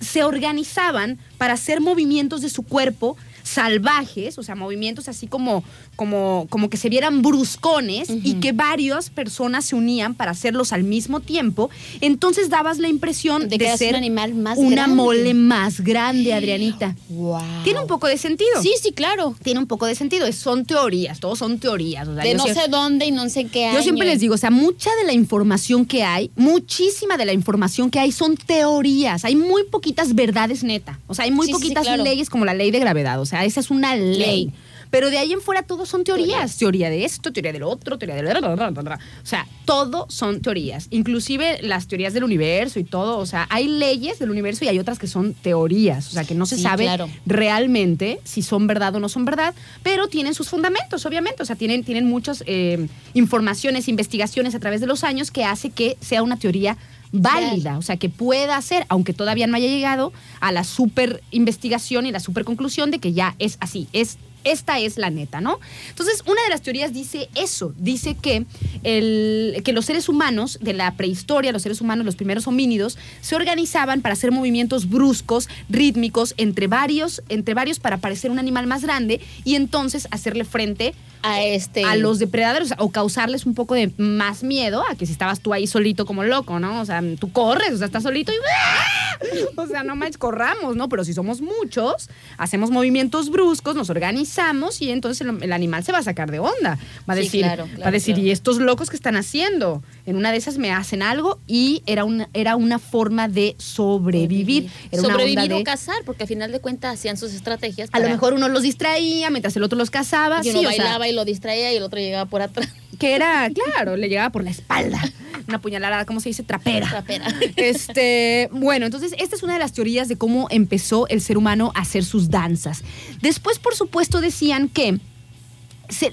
[0.00, 3.16] se organizaban para hacer movimientos de su cuerpo
[3.50, 5.62] salvajes, o sea, movimientos así como,
[5.96, 10.82] como, como que se vieran bruscones y que varias personas se unían para hacerlos al
[10.84, 11.68] mismo tiempo,
[12.00, 14.94] entonces dabas la impresión de, De que ser un animal más una grande.
[14.96, 16.96] mole más grande, Adrianita.
[17.08, 17.40] Wow.
[17.64, 18.62] Tiene un poco de sentido.
[18.62, 19.34] Sí, sí, claro.
[19.42, 20.26] Tiene un poco de sentido.
[20.26, 22.08] Es- Son teorías, todos son teorías.
[22.08, 23.76] o sea, De no sé dónde y no sé qué año.
[23.78, 27.32] yo siempre les digo, o sea, mucha de la información que hay, muchísima de la
[27.32, 29.24] información que hay son teorías.
[29.24, 30.98] Hay muy poquitas verdades neta.
[31.06, 32.02] O sea, hay muy Sí, sí, sí, poquitas claro.
[32.04, 33.20] leyes como la ley de gravedad.
[33.20, 34.52] O sea, esa es una ley.
[34.90, 36.28] Pero de ahí en fuera todos son teorías.
[36.28, 36.56] Teorías.
[36.56, 38.44] Teoría de esto, teoría del otro, teoría del...
[38.44, 40.88] O sea, todo son teorías.
[40.90, 43.18] Inclusive las teorías del universo y todo.
[43.18, 46.08] O sea, hay leyes del universo y hay otras que son teorías.
[46.08, 47.08] O sea, que no se Sí, sabe claro.
[47.24, 51.40] realmente si son verdad o no son verdad, pero tienen sus fundamentos, obviamente.
[51.42, 55.70] O sea, tienen, tienen muchas eh, informaciones, investigaciones a través de los años que hace
[55.70, 56.76] que sea una teoría
[57.12, 62.06] válida, o sea, que pueda ser, aunque todavía no haya llegado a la super investigación
[62.06, 65.58] y la super conclusión de que ya es así, es esta es la neta, ¿no?
[65.88, 68.46] Entonces, una de las teorías dice eso, dice que,
[68.82, 73.36] el, que los seres humanos de la prehistoria, los seres humanos, los primeros homínidos, se
[73.36, 78.82] organizaban para hacer movimientos bruscos, rítmicos, entre varios, entre varios para parecer un animal más
[78.82, 81.84] grande y entonces hacerle frente A este.
[81.84, 85.52] a los depredadores o causarles un poco de más miedo a que si estabas tú
[85.52, 86.80] ahí solito como loco, ¿no?
[86.80, 89.18] O sea, tú corres, o sea, estás solito y ¡ah!
[89.56, 90.88] o sea, no más corramos, ¿no?
[90.88, 92.08] Pero si somos muchos,
[92.38, 96.38] hacemos movimientos bruscos, nos organizamos y entonces el, el animal se va a sacar de
[96.38, 96.78] onda.
[97.08, 98.28] Va a Sí, decir, claro, va a decir, claro.
[98.28, 99.82] ¿y estos locos que están haciendo?
[100.06, 104.70] En una de esas me hacen algo y era una, era una forma de sobrevivir.
[104.90, 107.90] Era una Sobrevivir onda o de- cazar, porque al final de cuentas hacían sus estrategias.
[107.92, 110.40] a lo mejor uno los distraía mientras el otro los cazaba.
[110.40, 112.68] y sí, uno o sea, bailaba y lo distraía y el otro llegaba por atrás.
[112.98, 115.00] que era, claro, le llegaba por la espalda.
[115.48, 116.42] Una puñalada, ¿cómo se dice?
[116.42, 116.88] Trapera.
[116.88, 117.26] Trapera.
[117.56, 121.72] Este, bueno, entonces esta es una de las teorías de cómo empezó el ser humano
[121.74, 122.82] a hacer sus danzas.
[123.20, 125.00] Después, por supuesto, decían que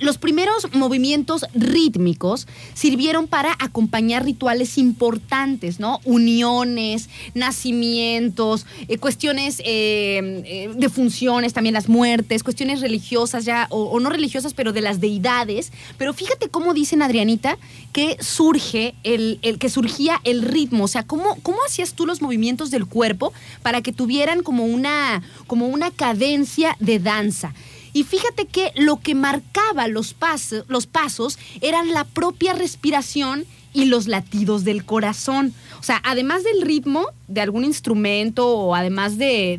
[0.02, 6.00] los primeros movimientos rítmicos sirvieron para acompañar rituales importantes, ¿no?
[6.06, 14.00] Uniones, nacimientos, eh, cuestiones eh, eh, de funciones, también las muertes, cuestiones religiosas ya, o,
[14.00, 15.72] no religiosas, pero de las deidades.
[15.98, 17.58] Pero fíjate cómo dicen, Adrianita,
[17.94, 20.86] que surge el, el- que surgía el ritmo.
[20.86, 25.22] O sea, ¿cómo, cómo hacías tú los movimientos del cuerpo para que tuvieran como una,
[25.48, 27.54] como una cadencia de danza?
[27.98, 33.44] Y fíjate que lo que marcaba los, pasos, los pasos eran la propia respiración
[33.74, 35.52] y los latidos del corazón.
[35.80, 39.58] O sea, además del ritmo de algún instrumento o además de,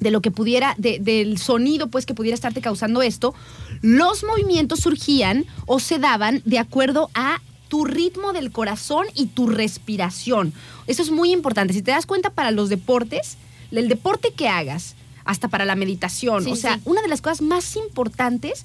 [0.00, 3.34] de, lo que pudiera, de- del sonido pues que pudiera estarte causando esto,
[3.80, 9.46] los movimientos surgían o se daban de acuerdo a tu ritmo del corazón y tu
[9.46, 10.52] respiración.
[10.86, 11.72] Eso es muy importante.
[11.72, 13.38] Si te das cuenta para los deportes,
[13.70, 14.94] el deporte que hagas,
[15.24, 16.82] hasta para la meditación, Sí, o sea, sí.
[16.84, 18.64] una de las cosas más importantes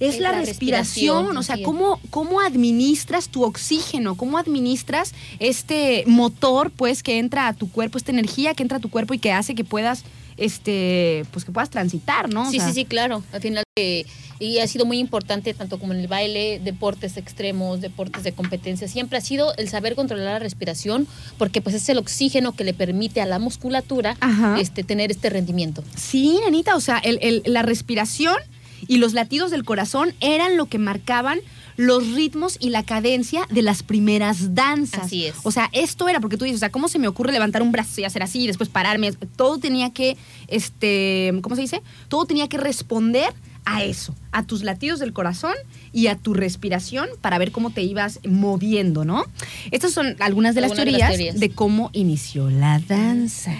[0.00, 5.12] es, Es la, la respiración, respiración, o sea, cómo, cómo administras tu oxígeno, cómo administras
[5.40, 9.14] este motor, pues, que entra a tu cuerpo, esta energía que entra a tu cuerpo
[9.14, 10.04] y que hace que puedas,
[10.38, 12.48] este, pues, que puedas transitar, ¿no?
[12.48, 13.22] O Sí, sea, sí, sí, claro.
[13.32, 14.06] Al final, eh,
[14.40, 18.86] y ha sido muy importante tanto como en el baile, deportes extremos, deportes de competencia.
[18.88, 21.06] Siempre ha sido el saber controlar la respiración,
[21.38, 24.58] porque pues es el oxígeno que le permite a la musculatura Ajá.
[24.60, 25.82] este, tener este rendimiento.
[25.96, 28.36] Sí, Anita, o sea, el- el- la respiración
[28.86, 31.40] y los latidos del corazón eran lo que marcaban
[31.78, 35.06] los ritmos y la cadencia de las primeras danzas.
[35.06, 35.36] Así es.
[35.44, 37.70] O sea, esto era porque tú dices, o sea, ¿cómo se me ocurre levantar un
[37.70, 39.12] brazo y hacer así y después pararme?
[39.12, 40.16] Todo tenía que,
[40.48, 41.80] este, ¿cómo se dice?
[42.08, 43.32] Todo tenía que responder
[43.64, 45.54] a eso, a tus latidos del corazón
[45.92, 49.24] y a tu respiración para ver cómo te ibas moviendo, ¿no?
[49.70, 51.38] Estas son algunas de las, de teorías.
[51.38, 53.54] de cómo inició la danza.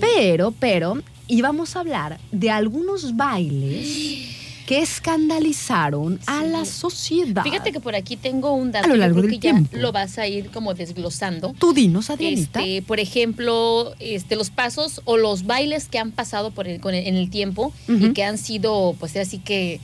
[0.00, 4.30] Pero, pero, íbamos a hablar de algunos bailes
[4.66, 7.42] que escandalizaron a la sociedad.
[7.42, 9.62] Fíjate que por aquí tengo un dato A lo yo largo creo del que ya
[9.78, 11.54] lo vas a ir como desglosando.
[11.58, 12.60] Tú dinos, Adrianita.
[12.60, 16.94] Este, por ejemplo, este, los pasos o los bailes que han pasado por el, con
[16.94, 19.80] el- en el tiempo y que han sido, pues así que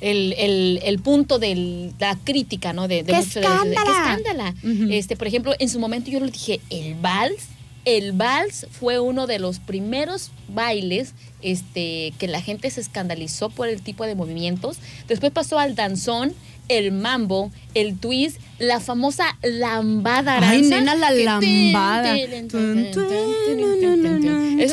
[0.00, 2.88] el, el- el punto de la crítica, ¿no?
[2.88, 3.82] De, de ¡Qué de de- escándala!
[3.84, 4.54] ¡Qué escándala!
[4.62, 4.92] Ujú.
[4.92, 7.44] Este, por ejemplo, en su momento yo les dije, el vals,
[7.86, 13.68] el vals fue uno de los primeros bailes este, que la gente se escandalizó por
[13.68, 14.78] el tipo de movimientos.
[15.06, 16.34] Después pasó al danzón,
[16.68, 22.16] el mambo, el twist, la famosa lambada Ay, nena, la lambada.
[22.16, 22.58] Eso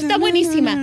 [0.01, 0.75] está buenísima.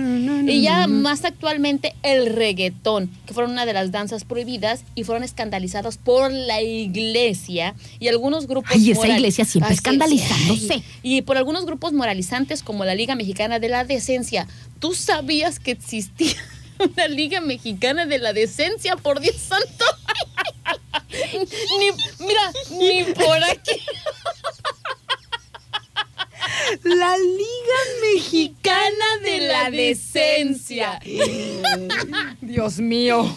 [0.47, 5.23] Y ya más actualmente el reggaetón, que fueron una de las danzas prohibidas y fueron
[5.23, 10.83] escandalizados por la iglesia y algunos grupos Ay, esa iglesia siempre Ay, escandalizándose.
[11.03, 14.47] Y por algunos grupos moralizantes como la Liga Mexicana de la Decencia.
[14.79, 16.35] ¿Tú sabías que existía
[16.93, 18.95] una Liga Mexicana de la Decencia?
[18.95, 19.85] Por Dios santo.
[21.79, 23.79] Ni, mira, ni por aquí.
[26.83, 30.99] La Liga Mexicana de la Decencia.
[32.41, 33.35] Dios mío.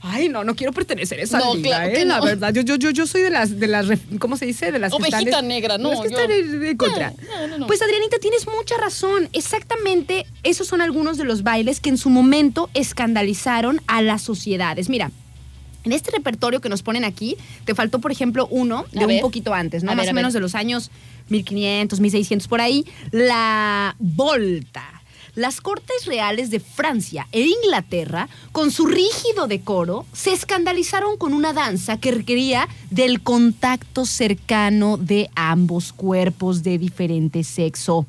[0.00, 1.92] Ay, no, no quiero pertenecer a esa No, liga, claro ¿eh?
[1.92, 3.86] que La verdad, yo, yo, yo, yo soy de las, de las,
[4.20, 4.70] ¿cómo se dice?
[4.70, 7.10] De las que Ovejita están- negra, no, Las que yo- están contra.
[7.10, 7.66] No, no, no.
[7.66, 9.28] Pues Adrianita, tienes mucha razón.
[9.32, 14.88] Exactamente, esos son algunos de los bailes que en su momento escandalizaron a las sociedades.
[14.88, 15.10] Mira,
[15.88, 19.54] en este repertorio que nos ponen aquí, te faltó, por ejemplo, uno de un poquito
[19.54, 19.92] antes, ¿no?
[19.92, 20.40] A Más ver, o menos ver.
[20.40, 20.90] de los años
[21.30, 22.84] 1500, 1600, por ahí.
[23.10, 24.97] La volta.
[25.38, 31.52] Las cortes reales de Francia e Inglaterra, con su rígido decoro, se escandalizaron con una
[31.52, 38.04] danza que requería del contacto cercano de ambos cuerpos de diferente sexo.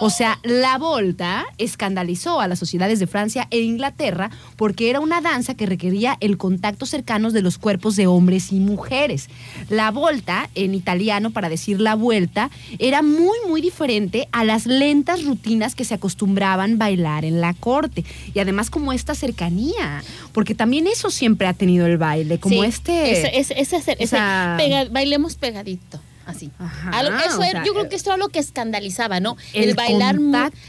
[0.00, 5.20] O sea, la volta escandalizó a las sociedades de Francia e Inglaterra porque era una
[5.20, 9.28] danza que requería el contacto cercano de los cuerpos de hombres y mujeres.
[9.68, 15.24] La volta, en italiano para decir la vuelta, era muy, muy diferente a las lentas
[15.26, 18.04] rutinas que se acostumbraban bailar en la corte.
[18.34, 20.02] Y además como esta cercanía,
[20.32, 23.12] porque también eso siempre ha tenido el baile, como Sí, este...
[23.12, 26.00] Ese, ese, ese, ese- ese sea- pega- bailemos pegadito.
[26.26, 26.48] Así.
[26.60, 29.18] Ajá, A lo- eso o era- sea, yo creo que esto era lo que escandalizaba,
[29.18, 29.36] ¿no?
[29.52, 30.16] el El, bailar,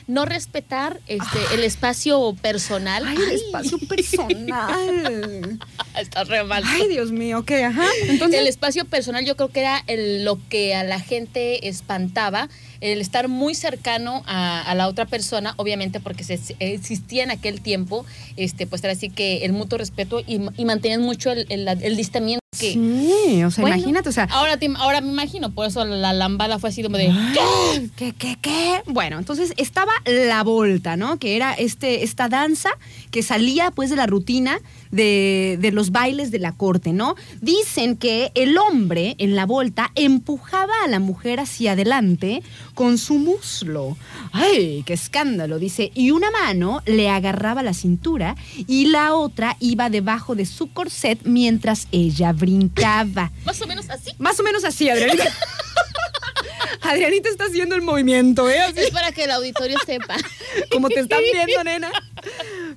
[0.08, 3.04] no respetar este, el espacio personal.
[3.06, 5.60] Ay, el espacio personal.
[6.00, 6.64] Está re mal.
[6.66, 7.64] Ay, Dios mío, ¿qué?
[7.66, 7.86] Ajá.
[8.08, 12.50] Entonces, el espacio personal yo creo que era el- lo que a la gente espantaba,
[12.82, 17.62] el estar muy cercano a, a la otra persona, obviamente porque se, existía en aquel
[17.62, 18.06] tiempo,
[18.38, 21.96] este, pues era así que el mutuo respeto y, y mantenían mucho el, el, el
[21.96, 22.74] distamiento que...
[22.74, 26.12] Sí, o sea, Bueno, imagínate, o sea, Ahora, te- ahora me imagino, por eso la
[26.12, 27.08] lambada fue así como de...
[27.34, 27.90] ¿Qué?
[27.96, 28.82] ¿Qué, qué, qué?
[28.88, 31.18] Bueno, entonces estaba la volta, ¿no?
[31.18, 32.70] Que era este, esta danza
[33.12, 34.60] que salía pues de la rutina
[34.92, 37.16] de, de los bailes de la corte, ¿no?
[37.42, 43.18] Dicen que el hombre en la volta empujaba a la mujer hacia adelante con su
[43.18, 43.98] muslo.
[44.32, 45.60] ¡Ay, qué escándalo!
[45.60, 48.36] Dice, y una mano le agarraba la cintura
[48.68, 53.32] y la otra iba debajo de su corset mientras ella brincaba.
[53.46, 54.12] Más o menos así.
[54.18, 55.26] Más o menos así, Adrianita.
[56.82, 58.60] Adrianita está haciendo el movimiento, ¿eh?
[58.62, 60.16] Así Es para que el auditorio sepa.
[60.72, 61.92] como te están viendo, nena.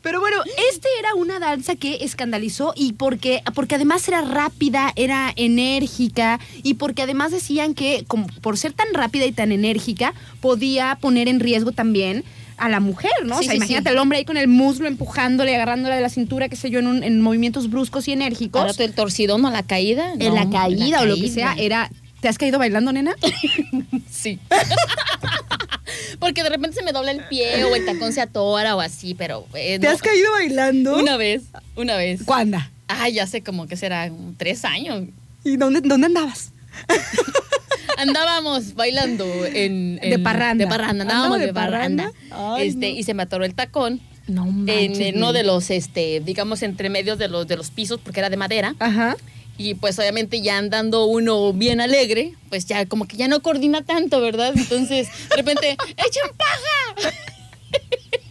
[0.02, 0.36] Pero bueno,
[0.70, 6.74] este era una danza que escandalizó y porque, porque además era rápida, era enérgica y
[6.74, 11.40] porque además decían que como por ser tan rápida y tan enérgica podía poner en
[11.40, 12.24] riesgo también
[12.56, 13.38] a la mujer, ¿no?
[13.38, 13.92] Sí, o sea, sí, imagínate sí.
[13.94, 16.86] al hombre ahí con el muslo empujándole, agarrándole de la cintura, qué sé yo, en,
[16.86, 18.60] un- en movimientos bruscos y enérgicos.
[18.62, 20.12] Ahora el torcidón o la caída.
[20.12, 21.90] en no, la caída o lo que sea, era...
[22.24, 23.14] ¿Te has caído bailando, nena?
[24.10, 24.38] Sí.
[26.18, 29.12] Porque de repente se me dobla el pie o el tacón se atora o así,
[29.12, 29.46] pero...
[29.52, 29.92] eh, ¿Te no.
[29.92, 30.96] has caído bailando?
[30.96, 31.42] Una vez,
[31.76, 32.22] una vez.
[32.24, 32.56] ¿Cuándo?
[32.88, 35.08] Ah, ya sé como que será tres años.
[35.44, 36.52] ¿Y dónde, dónde andabas?
[37.98, 40.64] Andábamos bailando en, De parranda.
[40.64, 42.10] De parranda, ¿Andaba andábamos de de parranda.
[42.30, 42.54] parranda?
[42.56, 42.98] Ay, este, no.
[43.00, 46.88] y se me atoró el tacón No manches, en uno de los, este, digamos, entre
[46.88, 48.74] medios de los, de los pisos, porque era de madera.
[48.78, 49.14] Ajá.
[49.56, 53.82] Y pues obviamente ya andando uno bien alegre, pues ya como que ya no coordina
[53.82, 54.52] tanto, ¿verdad?
[54.56, 57.12] Entonces, de repente, ¡echen paja!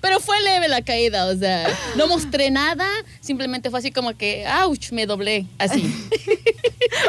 [0.00, 1.66] Pero fue leve la caída, o sea,
[1.96, 2.86] no mostré nada,
[3.20, 4.92] simplemente fue así como que, ¡ouch!
[4.92, 5.92] Me doblé, así.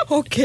[0.08, 0.36] Ok.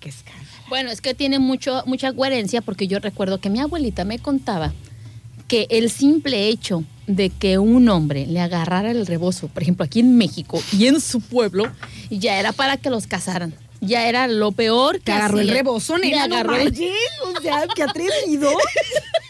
[0.01, 0.45] ¡Qué escándalo!
[0.69, 4.73] Bueno, es que tiene mucho, mucha coherencia porque yo recuerdo que mi abuelita me contaba
[5.47, 10.01] que el simple hecho de que un hombre le agarrara el rebozo, por ejemplo, aquí
[10.01, 11.71] en México y en su pueblo,
[12.09, 13.55] ya era para que los casaran.
[13.83, 16.91] Ya era lo peor que Te agarró el rebozo, nena, no agarró el- manches,
[17.37, 18.51] o sea, qué atrevido.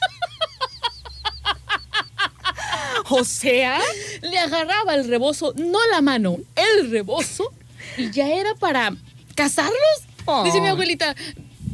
[3.10, 3.80] o sea,
[4.22, 7.52] Le agarraba el rebozo, no la mano, el rebozo,
[7.96, 8.94] y ya era para
[9.34, 9.74] casarlos.
[10.44, 11.14] Dice mi abuelita,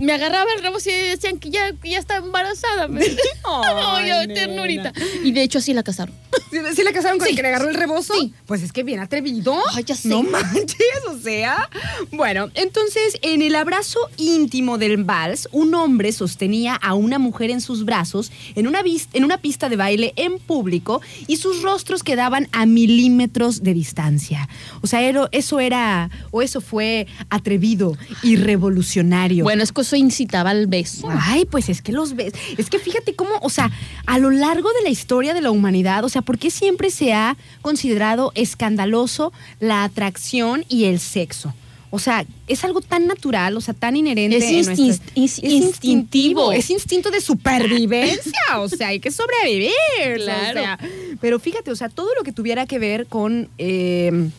[0.00, 2.88] me agarraba el rebozo y decían que ya, que ya está embarazada.
[2.90, 4.34] Ay, Ay, yo, nena.
[4.34, 4.92] ternurita.
[5.24, 6.14] Y de hecho así la casaron.
[6.50, 7.36] ¿sí, sí la casaron con el Sí.
[7.36, 8.14] que le agarró el rebozo?
[8.18, 8.32] Sí.
[8.46, 9.56] Pues es que bien atrevido.
[9.74, 10.08] Ay, ya sé.
[10.08, 10.76] No manches,
[11.08, 11.68] o sea.
[12.12, 17.60] Bueno, entonces, en el abrazo íntimo del vals, un hombre sostenía a una mujer en
[17.60, 18.82] sus brazos en una,
[19.12, 24.48] en una pista de baile en público y sus rostros quedaban a milímetros de distancia.
[24.82, 25.00] O sea,
[25.32, 29.44] eso era, o eso fue atrevido y revolucionario.
[29.44, 31.08] Bueno, es que eso incitaba al beso.
[31.10, 32.32] Ay, pues es que los ves.
[32.56, 33.70] Es que fíjate cómo, o sea,
[34.06, 37.12] a lo largo de la historia de la humanidad, o sea, ¿por qué siempre se
[37.12, 41.52] ha considerado escandaloso la atracción y el sexo?
[41.92, 44.36] O sea, es algo tan natural, o sea, tan inherente.
[44.36, 46.52] Es en nuestra- instin- ins- es instintivo, instintivo.
[46.52, 49.72] es instinto de supervivencia, o sea, hay que sobrevivir.
[50.16, 50.60] Claro.
[50.60, 50.78] o sea.
[51.20, 54.30] pero fíjate, o sea, todo lo que tuviera que ver con, eh,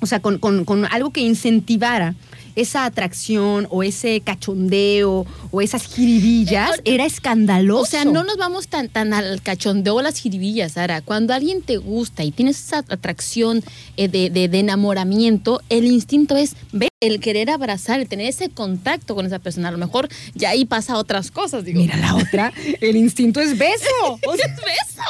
[0.00, 2.14] o sea, con, con- con algo que incentivara
[2.56, 7.82] esa atracción o ese cachondeo o esas jiribillas era escandaloso.
[7.82, 11.00] O sea, no nos vamos tan, tan al cachondeo o las jiribillas, Sara.
[11.00, 13.62] Cuando alguien te gusta y tienes esa atracción
[13.96, 18.48] eh, de, de- de enamoramiento, el instinto es ver, el querer abrazar, el tener ese
[18.50, 19.68] contacto con esa persona.
[19.68, 21.80] A lo mejor ya ahí pasa otras cosas, digo.
[21.80, 23.84] Mira la otra, el instinto es beso.
[24.26, 25.02] O sea, ¿Es beso?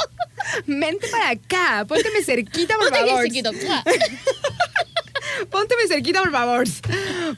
[0.66, 3.24] vente para acá, pónteme cerquita, por favor.
[3.24, 3.50] chiquito.
[5.50, 6.64] Pónteme cerquita, por favor.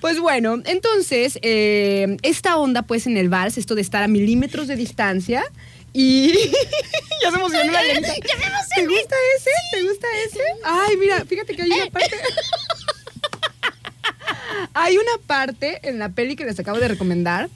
[0.01, 4.69] Pues bueno, entonces, eh, esta onda, pues, en el vals, esto de estar a milímetros
[4.69, 5.45] de distancia.
[5.93, 6.33] Y
[7.23, 7.83] ya se emocionó la.
[7.83, 9.51] ¿Te gusta ese?
[9.73, 10.41] ¿Te gusta ese?
[10.63, 12.11] Ay, mira, fíjate que hay una parte.
[14.75, 17.49] hay una parte en la peli que les acabo de recomendar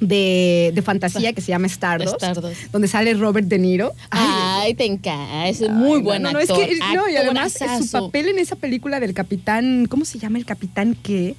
[0.00, 2.72] de, de fantasía que se llama Stardust, Stardust.
[2.72, 3.92] donde sale Robert De Niro.
[4.10, 4.28] Ay,
[4.62, 5.48] Ay, te encanta.
[5.48, 6.60] Es muy Ay, buen no, no, actor.
[6.60, 10.38] es que, no, y además su papel en esa película del capitán, ¿cómo se llama
[10.38, 11.34] el capitán qué?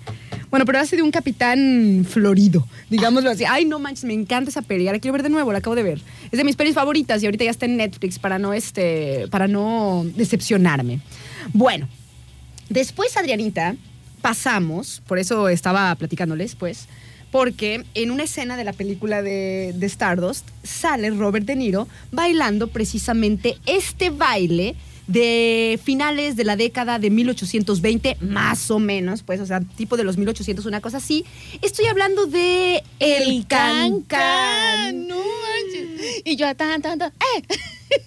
[0.50, 3.46] Bueno, pero hace de un capitán florido, digámoslo así.
[3.48, 4.88] Ay, no manches, me encanta esa peli.
[4.88, 6.02] Ahora quiero ver de nuevo, la acabo de ver.
[6.32, 9.48] Es de mis pelis favoritas y ahorita ya está en Netflix para no, este, para
[9.48, 11.00] no decepcionarme.
[11.54, 11.88] Bueno,
[12.70, 13.76] después, Adrianita,
[14.22, 16.88] pasamos, por eso estaba platicándoles, pues,
[17.32, 22.68] porque en una escena de la película de, de Stardust sale Robert De Niro bailando
[22.68, 24.76] precisamente este baile
[25.08, 30.04] de finales de la década de 1820, más o menos, pues, o sea, tipo de
[30.04, 31.26] los 1800, una cosa así.
[31.62, 35.08] Estoy hablando de El Can Can.
[35.08, 36.22] No manches.
[36.24, 37.12] Y yo, tan, tan, tan.
[37.12, 37.44] ¡Eh!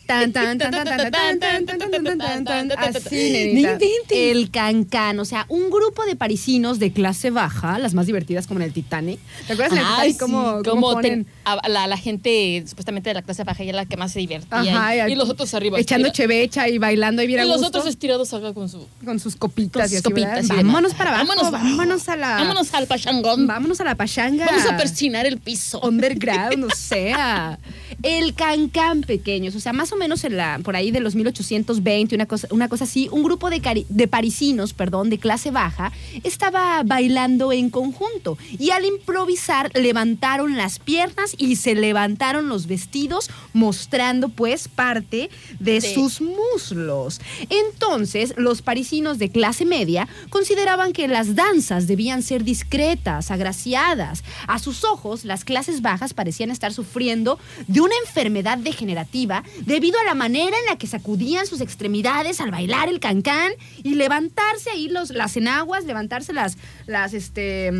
[0.06, 3.66] Tan, tan, tan, tan, tan, tan, tan, tan, tan, tan, así.
[4.10, 8.60] El cancán, o sea, un grupo de parisinos de clase baja, las más divertidas como
[8.60, 9.18] en el Titanic.
[9.46, 10.18] ¿Te acuerdas en el Titanic
[10.64, 11.26] cómo, ponen?
[11.68, 15.08] la, gente supuestamente de la clase baja ya la que más se divertía.
[15.08, 15.78] Y, los otros arriba.
[15.78, 18.86] Echando chevecha y bailando y bien Y los otros estirados acá con su.
[19.04, 20.12] con sus copitas y así.
[20.48, 22.36] Vámonos para abajo, Vámonos, vámonos, a la...
[22.36, 23.46] Vámonos al pachangón.
[23.46, 24.46] Vámonos a la pachanga.
[24.46, 25.80] Vamos a persinar el piso.
[25.80, 27.58] underground, o sea.
[28.02, 32.14] El cancán pequeños, o sea, más o menos en la, por ahí de los 1820,
[32.14, 35.92] una cosa, una cosa así, un grupo de, cari- de parisinos, perdón, de clase baja,
[36.22, 43.28] estaba bailando en conjunto y al improvisar levantaron las piernas y se levantaron los vestidos
[43.52, 47.20] mostrando pues parte de De- sus muslos.
[47.50, 54.22] Entonces, los parisinos de clase media consideraban que las danzas debían ser discretas, agraciadas.
[54.46, 60.04] A sus ojos, las clases bajas parecían estar sufriendo de una enfermedad degenerativa debido a
[60.04, 63.52] la manera en la que sacudían sus extremidades al bailar el cancán
[63.82, 66.56] y levantarse ahí los, las enaguas, levantarse las,
[66.86, 67.70] las, este...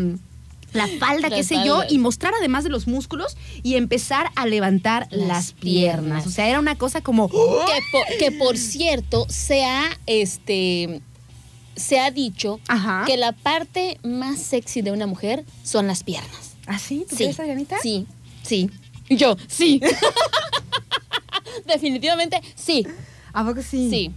[0.73, 5.07] la falda, qué sé yo, y mostrar además de los músculos y empezar a levantar
[5.11, 6.01] las, Las piernas.
[6.01, 6.27] piernas.
[6.27, 7.29] O sea, era una cosa como...
[7.29, 7.35] que,
[7.93, 11.01] por, que por cierto se ha este
[11.77, 13.03] se ha dicho Ajá.
[13.05, 16.55] que la parte más sexy de una mujer son las piernas.
[16.69, 17.05] ¿Ah, sí?
[17.09, 17.25] ¿Tú Sí.
[17.25, 17.79] crees, Adrianita?
[17.83, 18.07] Sí,
[18.45, 18.71] sí.
[19.09, 19.81] Y Yo, sí.
[21.67, 22.87] Definitivamente sí.
[23.33, 23.89] ¿A poco sí?
[23.91, 24.11] Sí.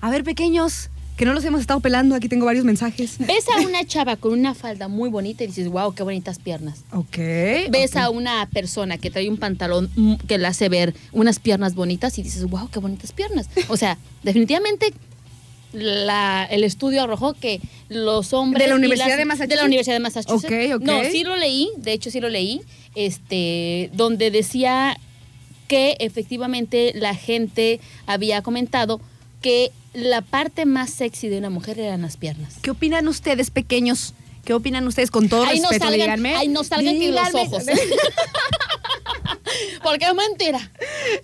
[0.00, 3.18] A ver, pequeños, que no los hemos estado pelando, aquí tengo varios mensajes.
[3.18, 6.80] Ves a una chava con una falda muy bonita y dices, wow, qué bonitas piernas.
[6.92, 7.16] Ok.
[7.70, 9.90] Ves a una persona que trae un pantalón
[10.26, 13.48] que le hace ver unas piernas bonitas y dices, wow, qué bonitas piernas.
[13.68, 14.92] O sea, definitivamente
[15.72, 18.62] la- el estudio arrojó que los hombres...
[18.64, 19.50] ¿De la Universidad las- de Massachusetts?
[19.50, 20.44] De la Universidad de Massachusetts.
[20.44, 20.82] Ok, ok.
[20.82, 22.60] No, sí lo leí, de hecho sí lo leí,
[22.94, 24.96] este, donde decía
[25.68, 29.00] que efectivamente la gente había comentado
[29.40, 32.56] que la parte más sexy de una mujer eran las piernas.
[32.62, 34.14] ¿Qué opinan ustedes, pequeños?
[34.44, 35.84] ¿Qué opinan ustedes con todo Ay, no respeto?
[35.90, 36.34] salgan, díganme.
[36.36, 37.64] ay, no salgan que los ojos.
[39.82, 40.70] Porque es mentira.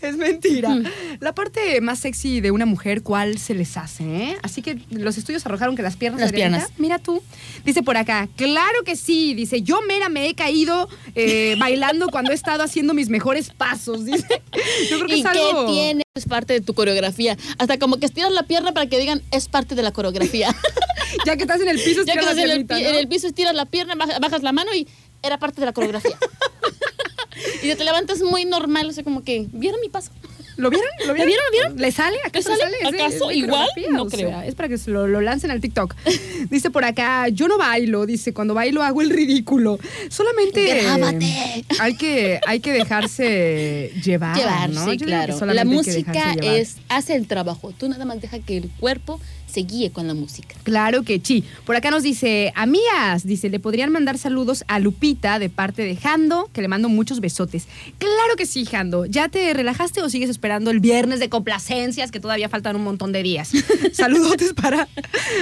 [0.00, 0.68] Es mentira.
[0.70, 0.84] Mm.
[1.20, 4.04] La parte más sexy de una mujer, ¿cuál se les hace?
[4.04, 4.36] eh?
[4.42, 6.20] Así que los estudios arrojaron que las piernas.
[6.20, 6.68] Las piernas.
[6.78, 7.22] Mira tú.
[7.64, 9.34] Dice por acá, claro que sí.
[9.34, 14.04] Dice, yo mera me he caído eh, bailando cuando he estado haciendo mis mejores pasos.
[14.04, 14.26] Dice,
[14.90, 15.66] yo creo que ¿Y es algo...
[15.66, 16.02] qué tiene?
[16.14, 17.36] Es parte de tu coreografía.
[17.58, 20.54] Hasta como que estiras la pierna para que digan, es parte de la coreografía.
[21.26, 22.80] Ya que estás en el piso, ya que la estás en el, piernita, ¿no?
[22.80, 24.86] en el piso, estiras la pierna, baja- bajas la mano y
[25.22, 26.16] era parte de la coreografía.
[27.62, 30.10] Y te levantas muy normal, o sea, como que, ¿vieron mi paso?
[30.56, 30.88] ¿Lo vieron?
[31.06, 31.26] ¿Lo vieron?
[31.28, 31.44] vieron?
[31.46, 31.76] ¿Lo vieron?
[31.80, 32.18] ¿Le sale?
[32.26, 32.76] ¿Acaso ¿Le le sale?
[32.82, 33.02] sale?
[33.02, 33.66] ¿Acaso igual?
[33.92, 34.28] No creo.
[34.28, 35.94] sea, es para que lo, lo lancen al TikTok.
[36.50, 39.78] Dice por acá, yo no bailo, dice, cuando bailo hago el ridículo.
[40.10, 41.64] Solamente Grábate.
[41.78, 44.90] hay que, hay que dejarse llevar, Llevar, ¿no?
[44.90, 45.38] sí, claro.
[45.46, 47.72] La música es, hace el trabajo.
[47.76, 49.18] Tú nada más deja que el cuerpo
[49.50, 50.54] se guíe con la música.
[50.62, 51.44] Claro que sí.
[51.66, 55.96] Por acá nos dice, amigas, dice, le podrían mandar saludos a Lupita de parte de
[55.96, 57.66] Jando, que le mando muchos besotes.
[57.98, 59.04] Claro que sí, Jando.
[59.06, 63.12] ¿Ya te relajaste o sigues esperando el viernes de complacencias, que todavía faltan un montón
[63.12, 63.50] de días?
[63.92, 64.88] Saludotes para,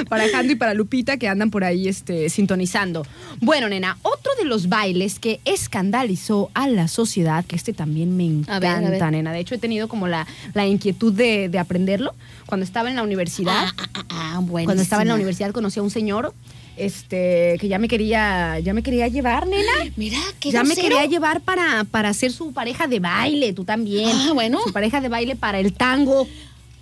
[0.08, 3.06] para Jando y para Lupita, que andan por ahí este, sintonizando.
[3.40, 8.24] Bueno, nena, otro de los bailes que escandalizó a la sociedad, que este también me
[8.24, 9.12] A encanta, ver, a ver.
[9.12, 9.32] nena.
[9.32, 12.14] De hecho, he tenido como la, la inquietud de, de aprenderlo
[12.46, 13.66] cuando estaba en la universidad.
[13.76, 14.64] Ah, ah, ah, buenísima.
[14.64, 16.34] Cuando estaba en la universidad conocí a un señor
[16.78, 19.72] este que ya me quería ya me quería llevar, nena.
[19.96, 24.10] Mira, qué Ya me quería llevar para, para ser su pareja de baile, tú también.
[24.12, 24.60] Ah, bueno.
[24.64, 26.26] Su pareja de baile para el tango.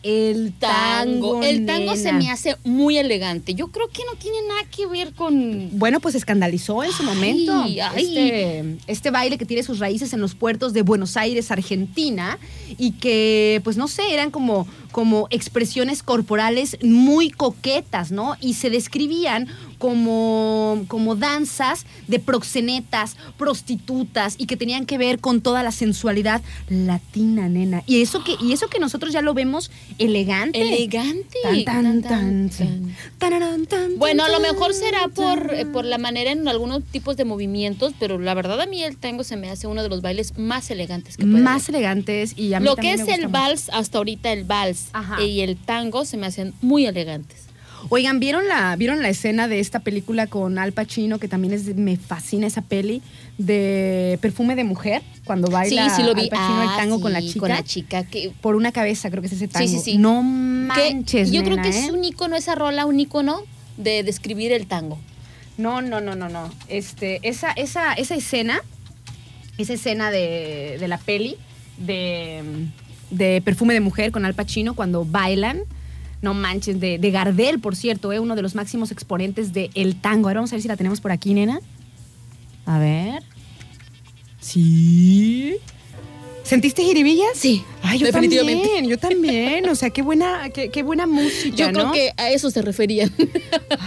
[0.02, 1.40] El tango.
[1.40, 1.42] tango.
[1.42, 3.54] El tango se me hace muy elegante.
[3.54, 5.70] Yo creo que no tiene nada que ver con.
[5.72, 7.80] Bueno, pues escandalizó en su Ay, momento ay.
[7.96, 12.38] Este, este baile que tiene sus raíces en los puertos de Buenos Aires, Argentina,
[12.78, 18.34] y que, pues no sé, eran como, como expresiones corporales muy coquetas, ¿no?
[18.40, 25.42] Y se describían como, como danzas de proxenetas, prostitutas, y que tenían que ver con
[25.42, 26.40] toda la sensualidad
[26.70, 27.82] latina, nena.
[27.84, 30.62] Y eso que, y eso que nosotros ya lo vemos elegante.
[30.62, 31.40] Elegante.
[31.66, 32.50] Tan, tan,
[33.66, 37.26] tan, Bueno, a lo mejor será por, eh, por la manera en algunos tipos de
[37.26, 40.38] movimientos, pero la verdad a mí el tango se me hace uno de los bailes
[40.38, 41.76] más elegantes que puede más haber.
[41.82, 43.30] elegantes y a mí Lo que es me el gusta mucho.
[43.48, 45.22] vals, hasta ahorita el vals Ajá.
[45.22, 47.44] y el tango se me hacen muy elegantes.
[47.88, 51.76] Oigan, ¿vieron la, ¿vieron la escena de esta película con Al Pacino, que también es,
[51.76, 53.00] me fascina esa peli,
[53.38, 56.22] de Perfume de Mujer, cuando baila sí, sí lo vi.
[56.22, 57.38] Al Pacino el Ah, tango con la chica?
[57.40, 58.02] Con la chica.
[58.04, 59.68] Que, Por una cabeza, creo que es ese tango.
[59.68, 59.98] sí, sí.
[59.98, 61.92] No manches, yo creo que es ¿eh?
[61.92, 63.42] un icono, esa rola, un icono
[63.76, 64.98] de describir el tango.
[65.58, 66.50] No, no, no, no, no.
[66.68, 68.60] Este, esa, esa, esa escena,
[69.58, 71.36] esa escena de, de la peli
[71.78, 72.42] de,
[73.10, 75.60] de Perfume de Mujer con Al Pacino cuando bailan.
[76.22, 78.18] No manches, de, de Gardel, por cierto, ¿eh?
[78.18, 80.28] uno de los máximos exponentes del el tango.
[80.28, 81.60] Ahora vamos a ver si la tenemos por aquí, nena.
[82.64, 83.22] A ver.
[84.40, 85.56] Sí.
[86.42, 87.30] ¿Sentiste jiribillas?
[87.34, 88.62] Sí, Ay, yo definitivamente.
[88.66, 89.68] también, yo también.
[89.68, 91.92] O sea, qué buena, qué, qué buena música, Yo creo ¿no?
[91.92, 93.12] que a eso se referían.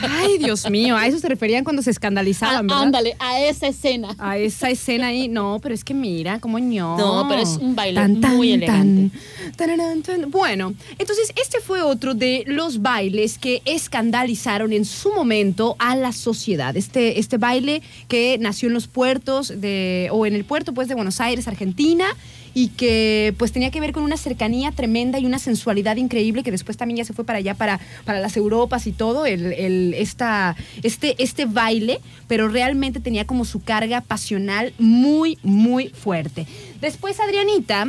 [0.01, 2.81] Ay, Dios mío, a eso se referían cuando se escandalizaban, Ah, ¿verdad?
[2.83, 4.15] ándale, a esa escena.
[4.17, 5.27] a esa escena ahí.
[5.27, 6.97] No, pero es que mira, cómo ño.
[6.97, 9.11] No, pero es un baile muy elegante.
[9.57, 10.31] tan.
[10.31, 16.11] Bueno, entonces este fue otro de los bailes que escandalizaron en su momento a la
[16.13, 16.75] sociedad.
[16.77, 20.95] Este, este baile que nació en los puertos de, o en el puerto pues de
[20.95, 22.05] Buenos Aires, Argentina,
[22.53, 26.51] y que pues tenía que ver con una cercanía tremenda y una sensualidad increíble que
[26.51, 29.93] después también ya se fue para allá, para, para las Europas y todo, el, el-
[29.95, 36.47] esta, este, este baile, pero realmente tenía como su carga pasional muy, muy fuerte.
[36.81, 37.87] Después Adrianita...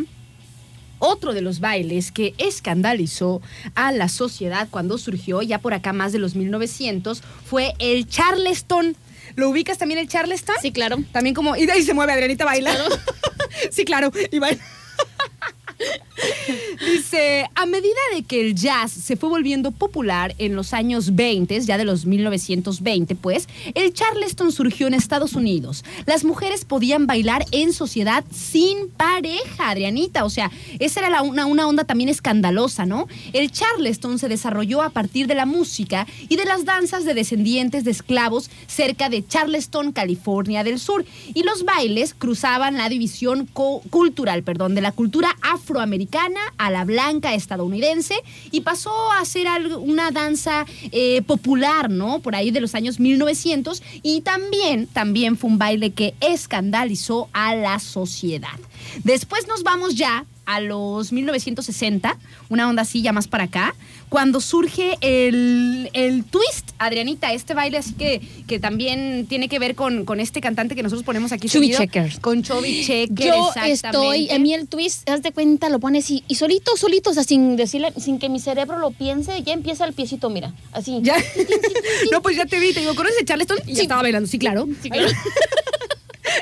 [1.03, 3.41] Otro de los bailes que escandalizó
[3.75, 8.95] a la sociedad cuando surgió, ya por acá más de los 1900, fue el Charleston.
[9.35, 10.57] ¿Lo ubicas también el Charleston?
[10.61, 10.99] Sí, claro.
[11.11, 12.75] También como, y de ahí se mueve Adrianita baila.
[13.71, 14.61] sí, claro, y baila.
[16.87, 21.61] Dice, a medida de que el jazz se fue volviendo popular en los años 20,
[21.61, 25.85] ya de los 1920, pues, el Charleston surgió en Estados Unidos.
[26.07, 30.25] Las mujeres podían bailar en sociedad sin pareja, Adrianita.
[30.25, 33.07] O sea, esa era la- una, una onda también escandalosa, ¿no?
[33.33, 37.85] El Charleston se desarrolló a partir de la música y de las danzas de descendientes
[37.85, 41.05] de esclavos cerca de Charleston, California del Sur.
[41.35, 45.37] Y los bailes cruzaban la división cultural, perdón, de la cultura
[45.71, 48.15] afroamericana a la blanca estadounidense
[48.51, 49.47] y pasó a ser
[49.79, 52.19] una danza eh, popular, ¿no?
[52.21, 57.55] Por ahí de los años 1900 y también, también fue un baile que escandalizó a
[57.55, 58.59] la sociedad.
[59.05, 62.17] Después nos vamos ya a los 1960,
[62.49, 63.75] una onda así ya más para acá,
[64.09, 69.77] cuando surge el, el twist, Adrianita, este baile así que, que también tiene que ver
[69.77, 71.49] con, con este cantante que nosotros ponemos aquí.
[71.49, 72.21] Chubby Checker.
[72.21, 73.77] Con Chubby Checker, Yo exactamente.
[74.27, 77.15] estoy, a mí el twist, haz de cuenta, lo pones y, y solito, solito, o
[77.15, 80.99] sea, sin decirle, sin que mi cerebro lo piense, ya empieza el piecito, mira, así.
[81.03, 81.15] Ya.
[82.11, 83.59] no, pues ya te vi, te digo, ¿conoces Charleston?
[83.67, 83.81] Y ya Sí.
[83.83, 84.67] estaba bailando, sí, claro.
[84.83, 85.09] Sí, claro.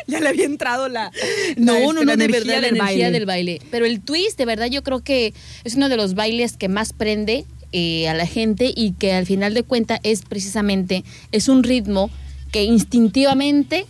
[0.13, 1.13] ya le había entrado la.
[1.57, 3.11] No, la, no, este, no, la de energía verdad, la energía baile.
[3.11, 3.61] del baile.
[3.71, 5.35] Pero el twist, de verdad, yo creo que
[5.65, 9.27] es uno de los bailes que más prende eh, a la gente y que al
[9.27, 12.11] final de cuentas es precisamente, es un ritmo
[12.51, 13.85] que instintivamente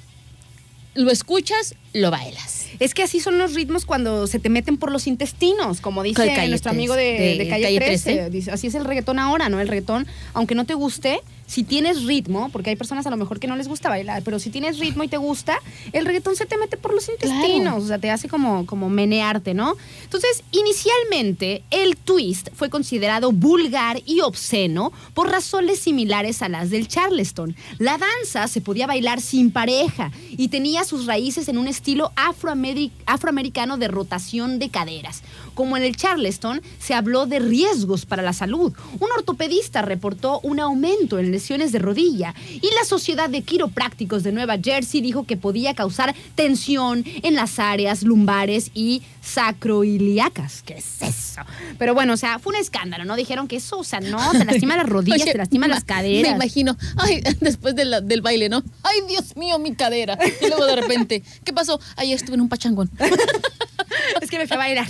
[0.95, 2.67] lo escuchas, lo bailas.
[2.81, 6.25] Es que así son los ritmos cuando se te meten por los intestinos, como dice
[6.49, 8.13] nuestro 13, amigo de, de de Calle, Calle 13.
[8.15, 8.31] 13.
[8.31, 9.61] Dice, así es el reggaetón ahora, ¿no?
[9.61, 13.41] El reggaetón, aunque no te guste, si tienes ritmo, porque hay personas a lo mejor
[13.41, 15.59] que no les gusta bailar, pero si tienes ritmo y te gusta,
[15.93, 17.77] el reggaetón se te mete por los intestinos, Claro.
[17.83, 19.75] o sea, te hace como, como menearte, ¿no?
[20.05, 26.87] Entonces, inicialmente, el twist fue considerado vulgar y obsceno por razones similares a las del
[26.87, 27.57] Charleston.
[27.79, 32.93] La danza se podía bailar sin pareja y tenía sus raíces en un estilo afroameri-
[33.07, 35.23] afroamericano de rotación de caderas.
[35.55, 38.73] Como en el Charleston, se habló de riesgos para la salud.
[39.01, 44.33] Un ortopedista reportó un aumento en lesiones de rodilla y la Sociedad de Quiroprácticos de
[44.33, 50.63] Nueva Jersey dijo que podía causar tensión en las áreas lumbares y sacroiliacas.
[50.67, 51.43] ¿Qué es eso?
[51.79, 53.15] Pero bueno, o sea, fue un escándalo, ¿no?
[53.15, 55.85] Dijeron que eso, o sea, no, te lastima las rodillas, Oye, te lastima ma- las
[55.85, 56.31] caderas.
[56.33, 58.65] Me imagino, ay, después de la- del baile, ¿no?
[58.83, 60.19] Ay, Dios mío, mi cadera.
[60.43, 61.79] Y luego de repente, ¿qué pasó?
[61.97, 62.91] Ay, estuve en un pachangón.
[64.21, 64.89] es que me fui a bailar.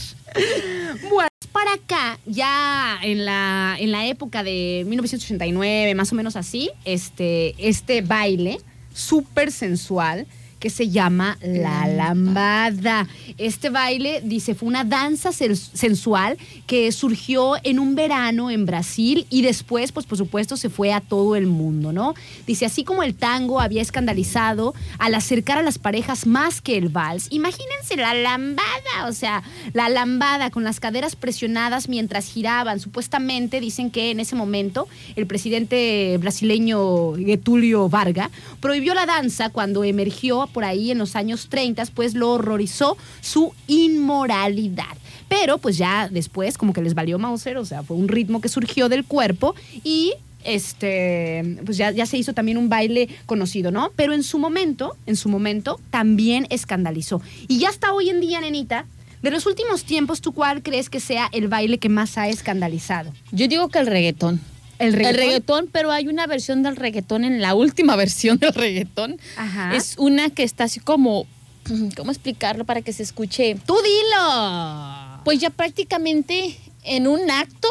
[1.10, 1.27] Bueno,
[1.58, 7.56] para acá, ya en la, en la época de 1989, más o menos así, este,
[7.58, 8.58] este baile
[8.94, 10.28] súper sensual
[10.58, 13.06] que se llama la lambada.
[13.36, 16.36] Este baile, dice, fue una danza sensual
[16.66, 21.00] que surgió en un verano en Brasil y después, pues por supuesto, se fue a
[21.00, 22.14] todo el mundo, ¿no?
[22.46, 26.88] Dice, así como el tango había escandalizado al acercar a las parejas más que el
[26.88, 29.42] vals, imagínense la lambada, o sea,
[29.72, 32.80] la lambada con las caderas presionadas mientras giraban.
[32.80, 38.30] Supuestamente dicen que en ese momento el presidente brasileño Getulio Varga
[38.60, 43.52] prohibió la danza cuando emergió por ahí en los años 30, pues lo horrorizó su
[43.66, 44.96] inmoralidad.
[45.28, 48.48] Pero pues ya después como que les valió Mauser, o sea, fue un ritmo que
[48.48, 53.92] surgió del cuerpo y este, pues ya, ya se hizo también un baile conocido, ¿no?
[53.96, 57.20] Pero en su momento, en su momento, también escandalizó.
[57.48, 58.86] Y ya hasta hoy en día, nenita,
[59.22, 63.12] de los últimos tiempos, ¿tú cuál crees que sea el baile que más ha escandalizado?
[63.32, 64.40] Yo digo que el reggaetón.
[64.78, 65.14] ¿El reggaetón?
[65.14, 69.18] El reggaetón, pero hay una versión del reggaetón en la última versión del reggaetón.
[69.36, 69.74] Ajá.
[69.74, 71.26] Es una que está así como,
[71.96, 73.56] ¿cómo explicarlo para que se escuche?
[73.66, 75.20] ¡Tú dilo!
[75.24, 77.68] Pues ya prácticamente en un acto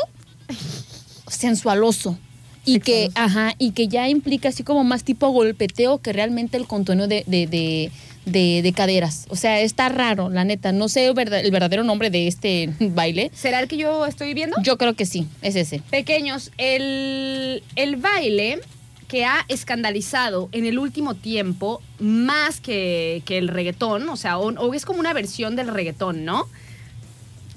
[1.27, 2.17] sensualoso.
[2.65, 6.67] Y que, ajá, y que ya implica así como más tipo golpeteo que realmente el
[6.67, 7.91] contorno de, de, de,
[8.31, 9.25] de- de caderas.
[9.29, 10.71] O sea, está raro, la neta.
[10.71, 13.31] No sé el verda- el verdadero nombre de este baile.
[13.33, 14.55] ¿Será el que yo estoy viendo?
[14.63, 15.81] Yo creo que sí, es ese.
[15.89, 18.59] Pequeños, el, el baile
[19.07, 24.47] que ha escandalizado en el último tiempo más que, que el reggaetón, o sea, o,
[24.53, 26.45] o es como una versión del reggaetón, ¿no?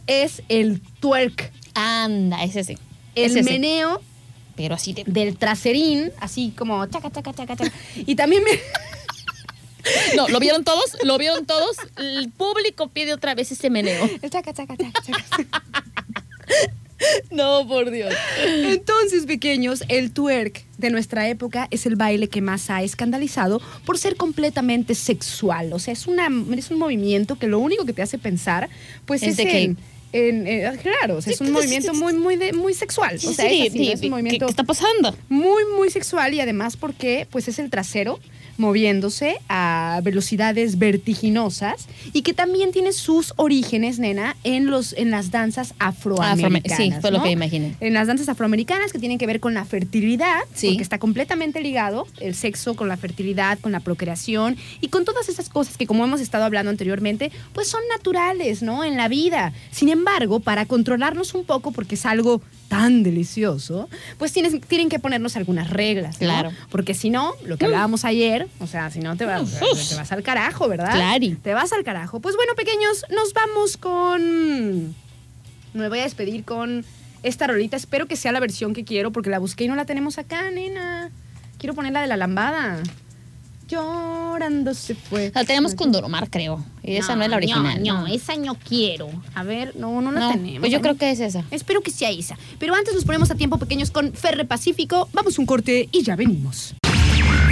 [0.06, 2.72] Es el twerk, Anda, es ese.
[3.14, 3.42] el Es ese.
[3.42, 4.00] meneo
[4.56, 5.04] Pero así de...
[5.06, 7.72] del traserín, así como chaca, chaca, chaca, chaca.
[8.06, 8.50] Y también me-
[10.16, 10.96] No, ¿lo vieron todos?
[11.04, 11.76] ¿Lo vieron todos?
[11.96, 14.08] El público pide otra vez ese meneo.
[14.22, 15.62] el chaca, chaca, chaca, chaca.
[17.30, 18.12] No, por Dios.
[18.44, 23.96] Entonces, pequeños, el twerk de nuestra época es el baile que más ha escandalizado por
[23.96, 25.72] ser completamente sexual.
[25.72, 28.68] O sea, es, una, es un movimiento que lo único que te hace pensar,
[29.06, 29.78] pues Es es, de que- en,
[30.12, 33.16] en- eh, claro, o sea, es un movimiento muy, muy, de- muy sexual.
[33.16, 33.92] O sea, es, así, ¿no?
[33.94, 35.16] es un movimiento ¿Qué está pasando?
[35.30, 38.20] muy, muy sexual y además porque, pues, es el trasero
[38.58, 45.30] moviéndose a velocidades vertiginosas y que también tiene sus orígenes, nena, en los en las
[45.30, 46.76] danzas afroamericanas.
[46.76, 47.24] sí, fue lo ¿no?
[47.24, 47.74] que imaginé.
[47.80, 50.68] En las danzas afroamericanas que tienen que ver con la fertilidad, Sí.
[50.68, 55.28] porque está completamente ligado el sexo con la fertilidad, con la procreación y con todas
[55.28, 58.84] esas cosas que como hemos estado hablando anteriormente, pues son naturales, ¿no?
[58.84, 59.52] En la vida.
[59.70, 63.88] Sin embargo, para controlarnos un poco, porque es algo tan delicioso,
[64.18, 66.26] pues tienes, tienen que ponernos algunas reglas, ¿no?
[66.26, 66.50] Claro.
[66.70, 70.12] Porque si no, lo que hablábamos ayer, o sea, si no te vas, te vas
[70.12, 70.92] al carajo, ¿verdad?
[70.92, 71.36] Claro.
[71.42, 72.20] Te vas al carajo.
[72.20, 74.94] Pues bueno, pequeños, nos vamos con...
[75.72, 76.84] Me voy a despedir con
[77.22, 77.76] esta rolita.
[77.76, 80.50] Espero que sea la versión que quiero porque la busqué y no la tenemos acá,
[80.50, 81.10] nena.
[81.58, 82.82] Quiero ponerla de la lambada.
[83.68, 85.30] Llorando se fue.
[85.32, 86.64] La tenemos con Doromar, creo.
[86.82, 87.82] Y esa no, es la original.
[87.84, 89.08] No, esa no quiero.
[89.34, 90.60] A ver, no, no la No, tenemos.
[90.60, 91.44] Pues yo Ay, creo que es esa.
[91.52, 92.36] Espero que sea esa.
[92.58, 95.08] Pero antes nos ponemos a tiempo pequeños con Ferre Pacífico.
[95.12, 96.74] Vamos un corte y ya venimos.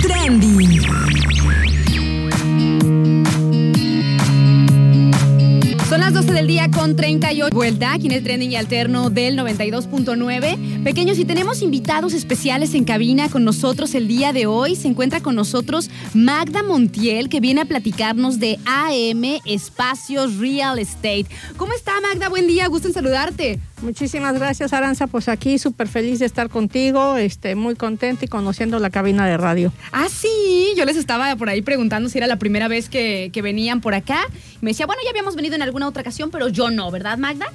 [0.00, 1.67] Trending.
[5.98, 9.36] Son las 12 del día con 38 vuelta aquí en el trending y alterno del
[9.36, 10.84] 92.9.
[10.84, 14.76] Pequeños, y tenemos invitados especiales en cabina con nosotros el día de hoy.
[14.76, 21.26] Se encuentra con nosotros Magda Montiel, que viene a platicarnos de AM Espacios Real Estate.
[21.56, 22.28] ¿Cómo está Magda?
[22.28, 23.58] Buen día, gusto en saludarte.
[23.82, 25.08] Muchísimas gracias, Aranza.
[25.08, 29.36] Pues aquí súper feliz de estar contigo, este, muy contenta y conociendo la cabina de
[29.36, 29.72] radio.
[29.92, 33.42] Ah, sí, yo les estaba por ahí preguntando si era la primera vez que, que
[33.42, 34.26] venían por acá.
[34.60, 37.46] Me decía, bueno, ya habíamos venido en alguna otra ocasión, pero yo no, ¿verdad, Magda?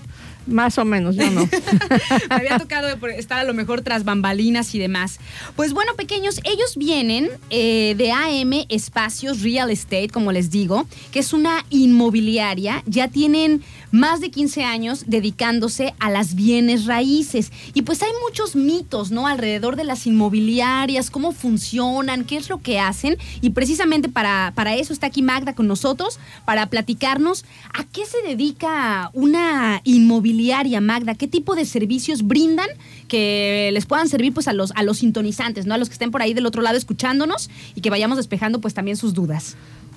[0.45, 1.47] Más o menos, yo no.
[2.29, 5.19] Me había tocado estar a lo mejor tras bambalinas y demás.
[5.55, 11.19] Pues bueno, pequeños, ellos vienen eh, de AM Espacios Real Estate, como les digo, que
[11.19, 12.83] es una inmobiliaria.
[12.85, 13.63] Ya tienen
[13.93, 17.51] más de 15 años dedicándose a las bienes raíces.
[17.75, 19.27] Y pues hay muchos mitos, ¿no?
[19.27, 23.17] Alrededor de las inmobiliarias, cómo funcionan, qué es lo que hacen.
[23.41, 28.19] Y precisamente para, para eso está aquí Magda con nosotros, para platicarnos a qué se
[28.27, 32.69] dedica una inmobiliaria, Magda, qué tipo de servicios brindan
[33.07, 35.75] que les puedan servir pues a los, a los sintonizantes, ¿no?
[35.75, 38.73] A los que estén por ahí del otro lado escuchándonos y que vayamos despejando pues
[38.73, 39.55] también sus dudas.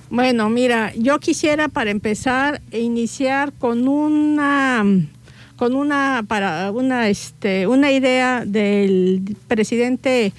[0.09, 4.85] Bueno, mira, yo quisiera para empezar iniciar con una
[5.57, 10.31] con una para una este una idea del presidente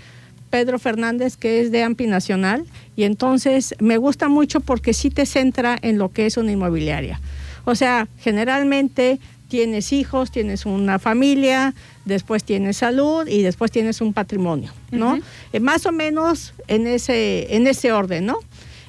[0.48, 2.64] Pedro Fernández que es de AMPI Nacional
[2.96, 7.20] y entonces me gusta mucho porque sí te centra en lo que es una inmobiliaria.
[7.64, 11.74] O sea, generalmente tienes hijos, tienes una familia,
[12.06, 15.18] después tienes salud y después tienes un patrimonio, ¿no?
[15.52, 18.38] Eh, más o menos en ese en ese orden, ¿no?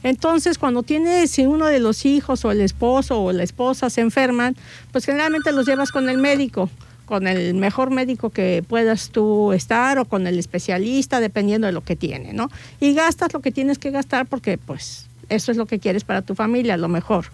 [0.04, 4.02] Entonces, cuando tienes, si uno de los hijos o el esposo o la esposa se
[4.02, 4.56] enferman,
[4.92, 6.70] pues generalmente los llevas con el médico,
[7.06, 11.84] con el mejor médico que puedas tú estar o con el especialista, dependiendo de lo
[11.84, 12.50] que tiene, ¿no?
[12.80, 16.22] Y gastas lo que tienes que gastar porque, pues, eso es lo que quieres para
[16.22, 17.26] tu familia, lo mejor.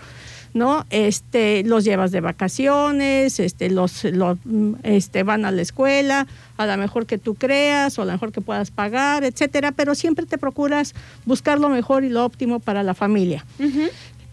[0.56, 0.86] ¿No?
[0.89, 4.38] Este, los llevas de vacaciones, este, los, los,
[4.84, 8.32] este, van a la escuela, a lo mejor que tú creas o a lo mejor
[8.32, 10.95] que puedas pagar, etcétera, pero siempre te procuras
[11.26, 13.45] buscar lo mejor y lo óptimo para la familia.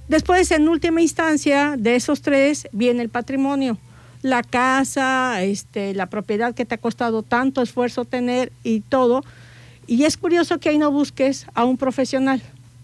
[0.07, 3.79] Después, en última instancia, de esos tres viene el patrimonio.
[4.23, 9.25] La casa, este, la propiedad que te ha costado tanto esfuerzo tener y todo.
[9.89, 12.41] Y es curioso que ahí no busques a un profesional.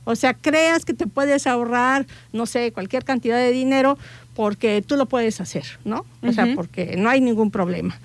[0.09, 3.99] O sea, creas que te puedes ahorrar, no sé, cualquier cantidad de dinero
[4.35, 6.07] porque tú lo puedes hacer, ¿no?
[6.23, 8.01] O sea, porque no hay ningún problema.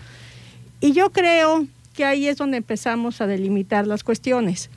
[0.81, 4.69] Y yo creo que ahí es donde empezamos a delimitar las cuestiones.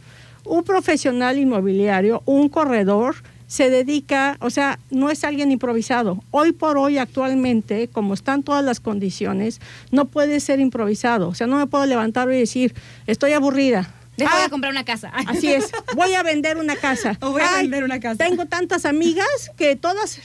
[0.45, 3.17] Un profesional inmobiliario, un corredor,
[3.49, 6.23] se dedica, o sea, no es alguien improvisado.
[6.31, 9.61] Hoy por hoy, actualmente, como están todas las condiciones,
[9.91, 11.29] no puede ser improvisado.
[11.29, 12.73] O sea, no me puedo levantar y decir,
[13.09, 13.96] estoy aburrida.
[14.17, 15.13] Deja Ah, de comprar una casa.
[15.27, 17.17] Así es, voy a vender una casa.
[17.21, 18.17] O voy a Ay, vender una casa.
[18.25, 20.21] Tengo tantas amigas que todas,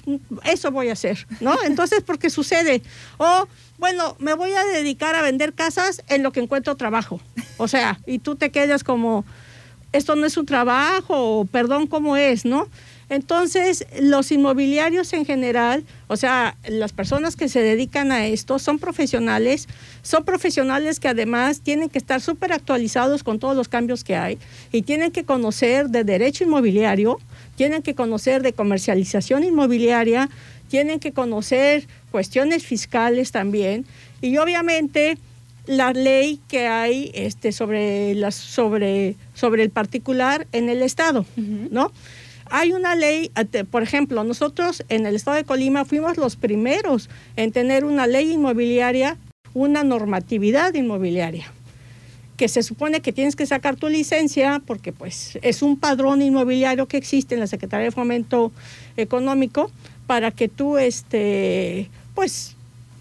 [0.46, 1.62] eso voy a hacer, ¿no?
[1.64, 2.82] Entonces, porque sucede.
[3.18, 7.20] O, bueno, me voy a dedicar a vender casas en lo que encuentro trabajo.
[7.58, 9.26] O sea, y tú te quedas como,
[9.92, 12.68] esto no es un trabajo, o perdón, ¿cómo es, no?
[13.12, 18.80] Entonces, los inmobiliarios en general, o sea, las personas que se dedican a esto son
[18.80, 19.68] profesionales,
[20.02, 24.38] son profesionales que además tienen que estar súper actualizados con todos los cambios que hay
[24.72, 27.20] y tienen que conocer de derecho inmobiliario,
[27.58, 30.30] tienen que conocer de comercialización inmobiliaria,
[30.70, 33.86] tienen que conocer cuestiones fiscales también
[34.22, 35.18] y obviamente
[35.68, 41.92] la ley que hay este, sobre, las, sobre, sobre el particular en el Estado, ¿no?
[42.54, 43.32] Hay una ley,
[43.72, 48.34] por ejemplo, nosotros en el estado de Colima fuimos los primeros en tener una ley
[48.34, 49.18] inmobiliaria,
[49.54, 51.46] una normatividad inmobiliaria.
[52.36, 56.88] que se supone que tienes que sacar tu licencia porque pues es un padrón inmobiliario
[56.88, 58.52] que existe en la Secretaría de Fomento
[58.98, 59.72] Económico
[60.08, 62.56] para que tú este pues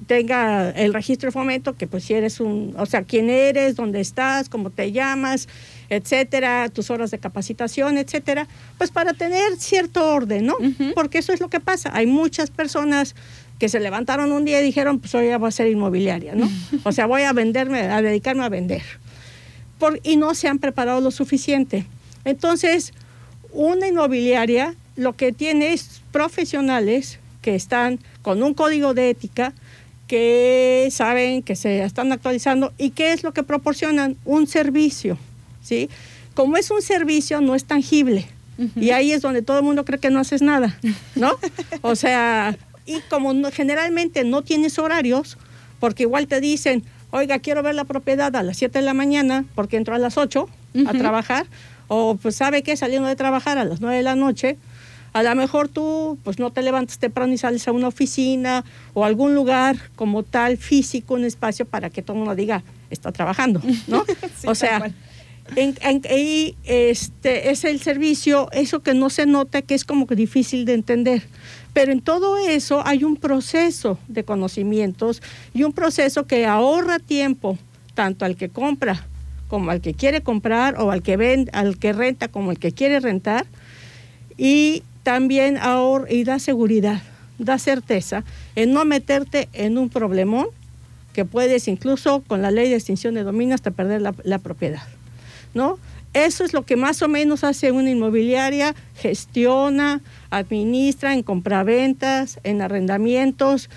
[0.07, 4.01] tenga el registro de fomento que pues si eres un, o sea, quién eres, dónde
[4.01, 5.49] estás, cómo te llamas,
[5.91, 8.47] etcétera, tus horas de capacitación, etcétera,
[8.79, 10.55] pues para tener cierto orden, ¿no?
[10.95, 11.91] Porque eso es lo que pasa.
[11.93, 13.15] Hay muchas personas
[13.59, 16.49] que se levantaron un día y dijeron, pues hoy ya voy a ser inmobiliaria, ¿no?
[16.85, 18.83] O sea, voy a venderme, a dedicarme a vender.
[19.79, 21.85] Por, y no se han preparado lo suficiente.
[22.25, 22.95] Entonces,
[23.53, 29.55] una inmobiliaria lo que tiene es profesionales que están con un código de ética,
[30.07, 35.19] que saben que se están actualizando y qué es lo que proporcionan un servicio,
[35.71, 35.89] ¿sí?
[36.35, 38.27] Como es un servicio no es tangible
[38.77, 40.77] y ahí es donde todo el mundo cree que no haces nada,
[41.15, 41.39] ¿no?
[41.81, 45.39] o sea, y como generalmente no tienes horarios,
[45.79, 49.47] porque igual te dicen, oiga, quiero ver la propiedad a las 7 de la mañana
[49.55, 50.47] porque entro a las 8
[50.87, 51.47] a trabajar,
[51.89, 54.59] o pues sabe que saliendo de trabajar a las 9 de la noche,
[55.13, 59.05] a lo mejor tú pues no te levantas temprano y sales a una oficina o
[59.05, 63.63] algún lugar como tal físico, un espacio para que todo el mundo diga, está trabajando,
[63.87, 64.05] ¿no?
[64.45, 64.93] o sea,
[65.57, 65.77] en,
[66.65, 70.75] este, es el servicio, eso que no se nota, que es como que difícil de
[70.75, 71.23] entender.
[71.73, 75.23] Pero en todo eso hay un proceso de conocimientos
[75.55, 77.59] y un proceso que ahorra tiempo,
[77.95, 79.07] tanto al que compra
[79.49, 82.73] como al que quiere comprar o al que vende, al que renta como al que
[82.73, 83.47] quiere rentar.
[84.37, 87.03] Y también ahorra y da seguridad,
[87.39, 88.25] da certeza
[88.55, 90.47] en no meterte en un problemón
[91.13, 94.83] que puedes incluso con la ley de extinción de dominio hasta perder la, la propiedad.
[95.55, 95.79] ¿No?
[96.13, 102.63] Eso es lo que más o menos hace una inmobiliaria, gestiona, administra en compraventas, en
[102.63, 103.71] arrendamientos,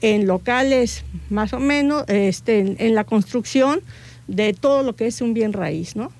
[0.00, 3.80] en locales, más o menos, este, en, la construcción
[4.26, 6.10] de todo lo que es un bien raíz, ¿no?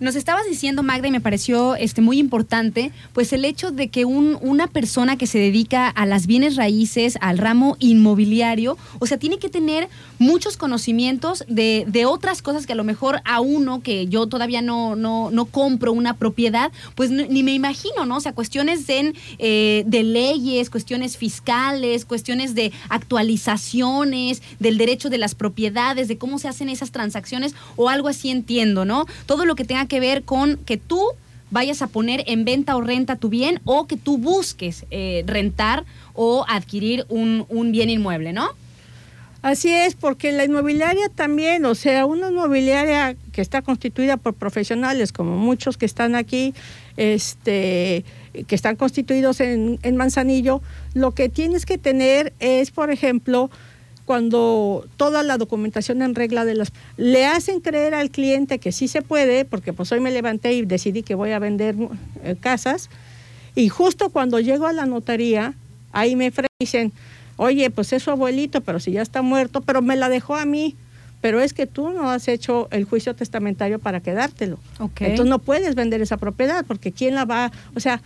[0.00, 4.04] Nos estabas diciendo, Magda, y me pareció este, muy importante, pues el hecho de que
[4.04, 9.18] un, una persona que se dedica a las bienes raíces, al ramo inmobiliario, o sea,
[9.18, 9.88] tiene que tener
[10.22, 14.62] muchos conocimientos de, de otras cosas que a lo mejor a uno, que yo todavía
[14.62, 18.16] no, no, no compro una propiedad, pues ni me imagino, ¿no?
[18.16, 25.18] O sea, cuestiones de, eh, de leyes, cuestiones fiscales, cuestiones de actualizaciones, del derecho de
[25.18, 29.06] las propiedades, de cómo se hacen esas transacciones o algo así entiendo, ¿no?
[29.26, 31.02] Todo lo que tenga que ver con que tú
[31.50, 35.84] vayas a poner en venta o renta tu bien o que tú busques eh, rentar
[36.14, 38.50] o adquirir un, un bien inmueble, ¿no?
[39.42, 45.12] Así es, porque la inmobiliaria también, o sea, una inmobiliaria que está constituida por profesionales,
[45.12, 46.54] como muchos que están aquí,
[46.96, 48.04] este,
[48.46, 50.62] que están constituidos en, en Manzanillo,
[50.94, 53.50] lo que tienes que tener es, por ejemplo,
[54.04, 58.86] cuando toda la documentación en regla de las le hacen creer al cliente que sí
[58.86, 61.74] se puede, porque pues hoy me levanté y decidí que voy a vender
[62.22, 62.90] eh, casas
[63.54, 65.54] y justo cuando llego a la notaría,
[65.92, 66.92] ahí me dicen,
[67.42, 70.44] "Oye, pues es su abuelito, pero si ya está muerto, pero me la dejó a
[70.44, 70.76] mí."
[71.20, 74.58] Pero es que tú no has hecho el juicio testamentario para quedártelo.
[74.80, 78.02] Entonces no puedes vender esa propiedad porque quién la va, o sea,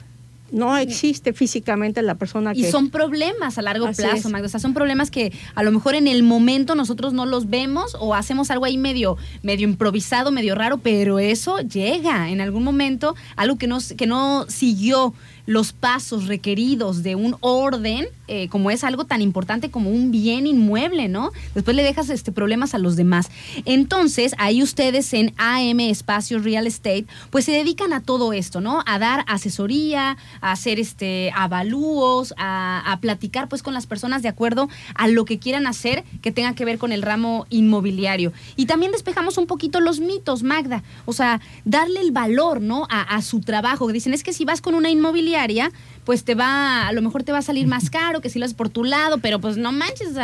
[0.52, 2.60] no existe físicamente la persona que...
[2.60, 4.46] Y son problemas a largo plazo, Magda.
[4.46, 7.96] O sea, son problemas que a lo mejor en el momento nosotros no los vemos
[7.98, 13.16] o hacemos algo ahí medio, medio improvisado, medio raro, pero eso llega en algún momento,
[13.34, 15.14] algo que no, que no siguió
[15.46, 20.46] los pasos requeridos de un orden, eh, como es algo tan importante como un bien
[20.46, 21.32] inmueble, ¿no?
[21.54, 23.30] Después le dejas este, problemas a los demás.
[23.64, 28.82] Entonces, ahí ustedes en AM Espacio Real Estate, pues se dedican a todo esto, ¿no?
[28.86, 34.28] A dar asesoría, a hacer este, avalúos, a, a platicar pues con las personas de
[34.28, 38.32] acuerdo a lo que quieran hacer que tenga que ver con el ramo inmobiliario.
[38.56, 40.82] Y también despejamos un poquito los mitos, Magda.
[41.04, 42.86] O sea, darle el valor, ¿no?
[42.90, 43.90] A, a su trabajo.
[43.92, 45.70] Dicen, es que si vas con una inmobiliaria,
[46.06, 48.46] pues te va, a lo mejor te va a salir más caro que si lo
[48.46, 50.14] haces por tu lado, pero pues no manches,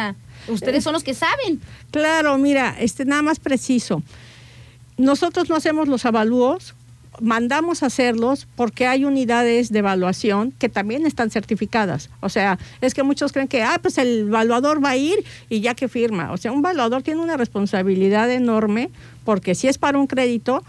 [0.48, 1.60] ustedes son los que saben.
[1.90, 4.02] Claro, mira, este nada más preciso.
[4.96, 6.74] Nosotros no hacemos los avalúos,
[7.20, 12.10] mandamos a hacerlos porque hay unidades de evaluación que también están certificadas.
[12.20, 15.60] O sea, es que muchos creen que, ah, pues el evaluador va a ir y
[15.60, 16.30] ya que firma.
[16.32, 18.90] O sea, un evaluador tiene una responsabilidad enorme
[19.24, 20.62] porque si es para un crédito,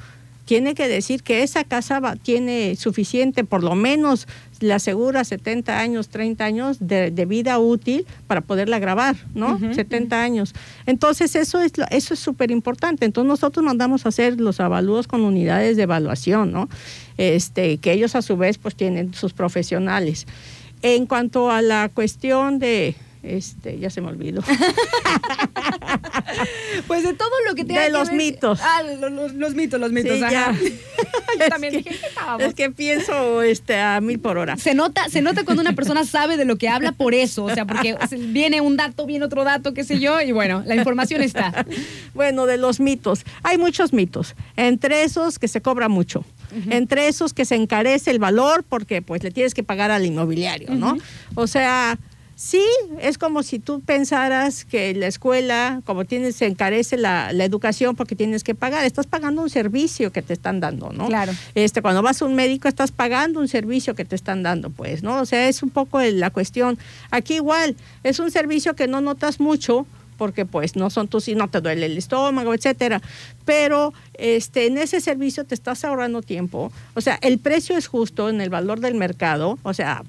[0.45, 4.27] tiene que decir que esa casa va, tiene suficiente, por lo menos
[4.63, 9.59] le asegura 70 años, 30 años de, de vida útil para poderla grabar, ¿no?
[9.59, 10.53] 70 años.
[10.85, 13.05] Entonces, eso es eso es súper importante.
[13.05, 16.69] Entonces, nosotros mandamos a hacer los avalúos con unidades de evaluación, ¿no?
[17.17, 20.25] Este, que ellos a su vez pues tienen sus profesionales.
[20.81, 24.41] En cuanto a la cuestión de Este, ya se me olvidó.
[26.87, 28.59] Pues de todo lo que te De los mitos.
[28.61, 30.17] Ah, los, los- los mitos, los mitos.
[30.17, 30.31] Sí, ajá.
[30.31, 30.53] ya.
[31.39, 32.05] Yo también Es dije, que-
[32.37, 32.45] ¿qué?
[32.45, 34.57] Es que pienso este, a mil por hora.
[34.57, 37.53] Se nota, se nota cuando una persona sabe de lo que habla por eso, o
[37.53, 37.95] sea, porque
[38.29, 41.65] viene un dato, viene otro dato, qué sé yo, y bueno, la información está.
[42.13, 43.23] Bueno, de los mitos.
[43.43, 44.35] Hay muchos mitos.
[44.57, 46.25] Entre esos que se cobra mucho.
[46.69, 50.69] Entre esos que se encarece el valor porque pues le tienes que pagar al inmobiliario,
[50.75, 50.97] ¿no?
[51.35, 51.97] O sea,
[52.35, 52.63] sí,
[52.99, 57.95] es como si tú pensaras que la escuela, como tienes, se encarece la, la educación
[57.95, 58.85] porque tienes que pagar.
[58.85, 61.07] Estás pagando un servicio que te están dando, ¿no?
[61.07, 61.33] Claro.
[61.55, 65.03] Este, cuando vas a un médico estás pagando un servicio que te están dando, pues,
[65.03, 65.19] ¿no?
[65.19, 66.77] O sea, es un poco la cuestión.
[67.11, 69.85] Aquí igual, es un servicio que no notas mucho
[70.23, 73.01] porque pues no son tus y no te duele el estómago, etcétera.
[73.43, 76.71] Pero este en ese servicio te estás ahorrando tiempo.
[76.93, 79.59] O sea, el precio es justo en el valor del mercado.
[79.63, 80.01] O sea,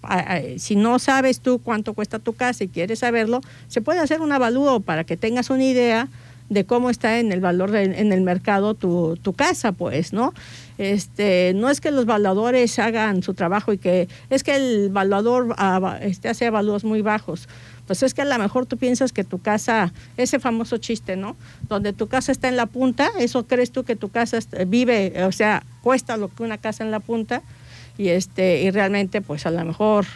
[0.57, 4.31] si no sabes tú cuánto cuesta tu casa y quieres saberlo, se puede hacer un
[4.31, 6.07] avalúo para que tengas una idea
[6.49, 10.32] de cómo está en el valor en el mercado tu, tu casa, pues, ¿no?
[10.78, 15.55] Este, no es que los valuadores hagan su trabajo y que es que el valuador
[15.59, 17.49] ah, este, hace avalúos muy bajos.
[17.86, 21.36] Pues es que a lo mejor tú piensas que tu casa, ese famoso chiste, ¿no?
[21.69, 25.32] Donde tu casa está en la punta, eso crees tú que tu casa vive, o
[25.32, 27.43] sea, cuesta lo que una casa en la punta
[27.98, 30.06] y este y realmente pues a lo mejor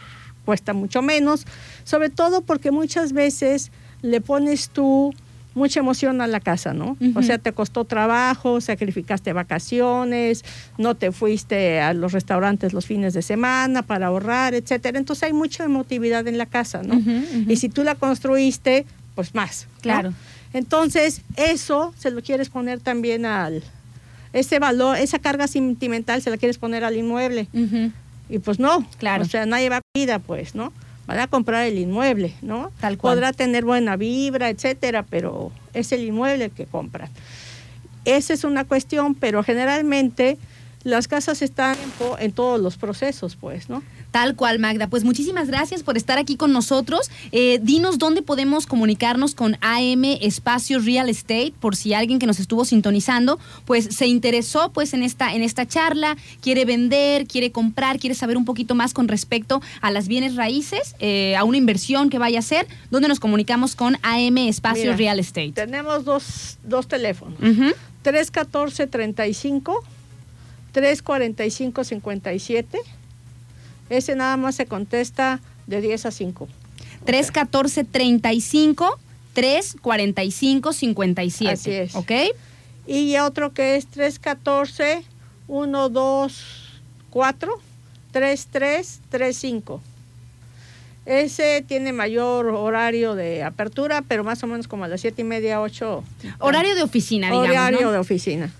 [0.45, 1.45] cuesta mucho menos,
[1.85, 3.71] sobre todo porque muchas veces
[4.01, 5.13] le pones tú
[5.59, 6.97] mucha emoción a la casa, ¿no?
[7.15, 10.45] O sea, te costó trabajo, sacrificaste vacaciones,
[10.79, 14.99] no te fuiste a los restaurantes los fines de semana para ahorrar, etcétera.
[14.99, 16.95] Entonces hay mucha emotividad en la casa, ¿no?
[17.47, 19.67] Y si tú la construiste, pues más.
[19.77, 19.81] ¿no?
[19.83, 20.13] Claro.
[20.55, 23.63] Entonces, eso se lo quieres poner también al
[24.33, 27.49] ese valor, esa carga sentimental se la quieres poner al inmueble.
[28.31, 29.25] Y pues no, Claro.
[29.25, 30.73] o sea, nadie va a vida, pues, ¿no?
[31.09, 32.71] Van a comprar el inmueble, ¿no?
[32.81, 33.15] Tal cual.
[33.17, 37.09] Podrá tener buena vibra, etcétera, pero es el inmueble el que compran.
[38.05, 40.37] Esa es una cuestión, pero generalmente
[40.85, 43.83] las casas están en- en todos los procesos, pues, ¿no?
[44.19, 44.89] Tal cual, Magda.
[44.89, 47.09] Pues muchísimas gracias por estar aquí con nosotros.
[47.31, 52.41] Eh, dinos dónde podemos comunicarnos con AM Espacio Real Estate, por si alguien que nos
[52.41, 58.01] estuvo sintonizando, pues se interesó pues en esta, en esta charla, quiere vender, quiere comprar,
[58.01, 62.11] quiere saber un poquito más con respecto a las bienes raíces, eh, a una inversión
[62.11, 65.53] que vaya a hacer, ¿dónde nos comunicamos con AM Espacio Mira, Real Estate?
[65.53, 67.39] Tenemos dos, dos teléfonos.
[67.39, 67.73] Ujú.
[68.03, 69.81] 314-35,
[70.75, 72.98] 345-57.
[73.91, 76.49] Ese nada más se contesta de 10 a 5.
[77.05, 78.99] 314 35
[79.33, 81.53] 345 57.
[81.53, 81.95] Así es.
[81.95, 82.11] ¿Ok?
[82.87, 85.05] Y otro que es 314
[85.47, 87.61] 124
[88.13, 89.81] 3335.
[91.09, 95.25] Ese tiene mayor horario de apertura, pero más o menos como a las siete y
[95.25, 96.05] media, 8.
[96.41, 97.49] Horario de oficina, digamos.
[97.49, 97.93] Horario ¿no?
[97.93, 98.53] de oficina.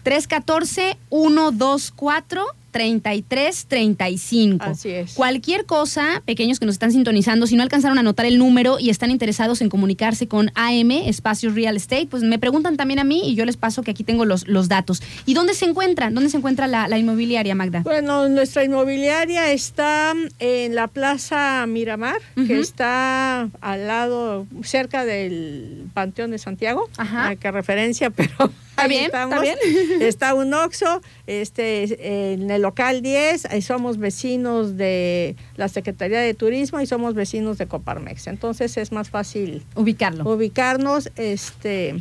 [2.73, 4.59] 314-124-3335.
[4.61, 5.15] Así es.
[5.15, 8.91] Cualquier cosa, pequeños que nos están sintonizando, si no alcanzaron a anotar el número y
[8.91, 13.23] están interesados en comunicarse con AM, Espacios Real Estate, pues me preguntan también a mí
[13.25, 15.03] y yo les paso que aquí tengo los, los datos.
[15.27, 16.15] ¿Y dónde se encuentran?
[16.15, 17.81] ¿Dónde se encuentra la, la inmobiliaria, Magda?
[17.81, 26.31] Bueno, nuestra inmobiliaria está en la Plaza Miramar, que está al lado, cerca del Panteón
[26.31, 26.89] de Santiago.
[26.97, 27.35] Ajá.
[27.37, 29.57] Qué referencia, pero ahí bien, está bien.
[30.01, 36.35] Está un Oxxo, este, en el local 10, ahí somos vecinos de la Secretaría de
[36.35, 38.27] Turismo y somos vecinos de Coparmex.
[38.27, 40.25] Entonces es más fácil Ubicarlo.
[40.31, 41.11] ubicarnos.
[41.17, 41.97] Este,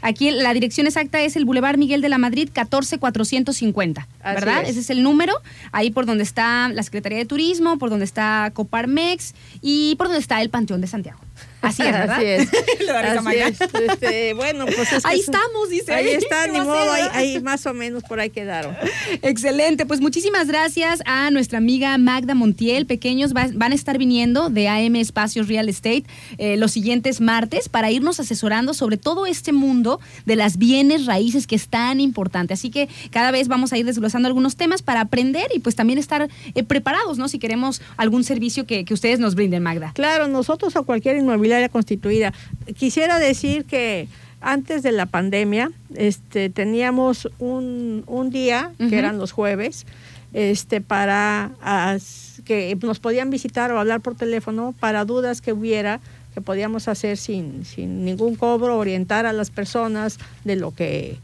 [0.00, 4.62] Aquí la dirección exacta es el Boulevard Miguel de la Madrid 14450, Así ¿verdad?
[4.62, 4.70] es.
[4.70, 5.34] Ese es el número,
[5.72, 10.20] ahí por donde está la Secretaría de Turismo, por donde está Coparmex y por donde
[10.20, 11.18] está el Panteón de Santiago.
[11.60, 12.16] Así es, ¿verdad?
[12.16, 12.48] Así es.
[12.88, 13.60] Así es.
[13.90, 15.92] Este, bueno, pues es que Ahí estamos, dice.
[15.92, 18.74] Ahí está, ¿Qué ni a modo, ahí, ahí más o menos por ahí quedaron.
[19.22, 22.86] Excelente, pues muchísimas gracias a nuestra amiga Magda Montiel.
[22.86, 26.04] Pequeños va- van a estar viniendo de AM Espacios Real Estate
[26.38, 31.46] eh, los siguientes martes para irnos asesorando sobre todo este mundo de las bienes raíces
[31.46, 32.54] que es tan importante.
[32.54, 35.98] Así que cada vez vamos a ir desglosando algunos temas para aprender y pues también
[35.98, 37.28] estar eh, preparados, ¿no?
[37.28, 39.92] Si queremos algún servicio que, que ustedes nos brinden, Magda.
[39.94, 41.16] Claro, nosotros o cualquier
[41.48, 42.32] inmobiliaria constituida.
[42.76, 44.08] Quisiera decir que
[44.40, 49.86] antes de la pandemia este, teníamos un, un día, que eran los jueves,
[50.34, 56.00] este, para as- que nos podían visitar o hablar por teléfono para dudas que hubiera
[56.34, 61.16] que podíamos hacer sin, sin ningún cobro, orientar a las personas de lo que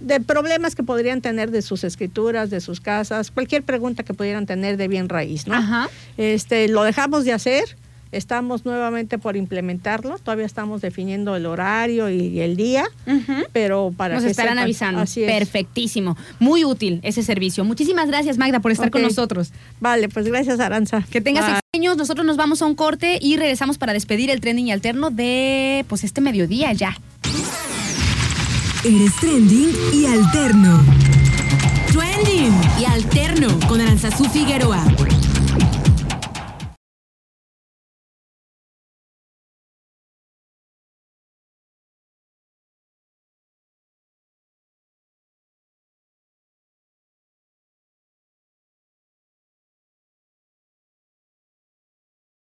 [0.00, 4.44] de problemas que podrían tener de sus escrituras, de sus casas, cualquier pregunta que pudieran
[4.44, 5.54] tener de bien raíz, ¿no?
[5.54, 5.88] Ajá.
[6.16, 7.76] Este, lo dejamos de hacer.
[8.14, 12.84] Estamos nuevamente por implementarlo, todavía estamos definiendo el horario y el día,
[13.52, 14.64] pero para Nos que estarán sepan.
[14.64, 15.00] avisando.
[15.02, 15.30] Así es.
[15.30, 16.16] Perfectísimo.
[16.38, 17.64] Muy útil ese servicio.
[17.64, 19.52] Muchísimas gracias, Magda, por estar con nosotros.
[19.80, 21.04] Vale, pues gracias Aranza.
[21.10, 21.54] Que tengas Bye.
[21.58, 21.96] extraños.
[21.96, 25.84] Nosotros nos vamos a un corte y regresamos para despedir el trending y alterno de
[25.88, 26.96] pues este mediodía ya.
[28.84, 30.84] Eres trending y alterno.
[31.92, 34.84] Trending y alterno con Aranzazú Figueroa.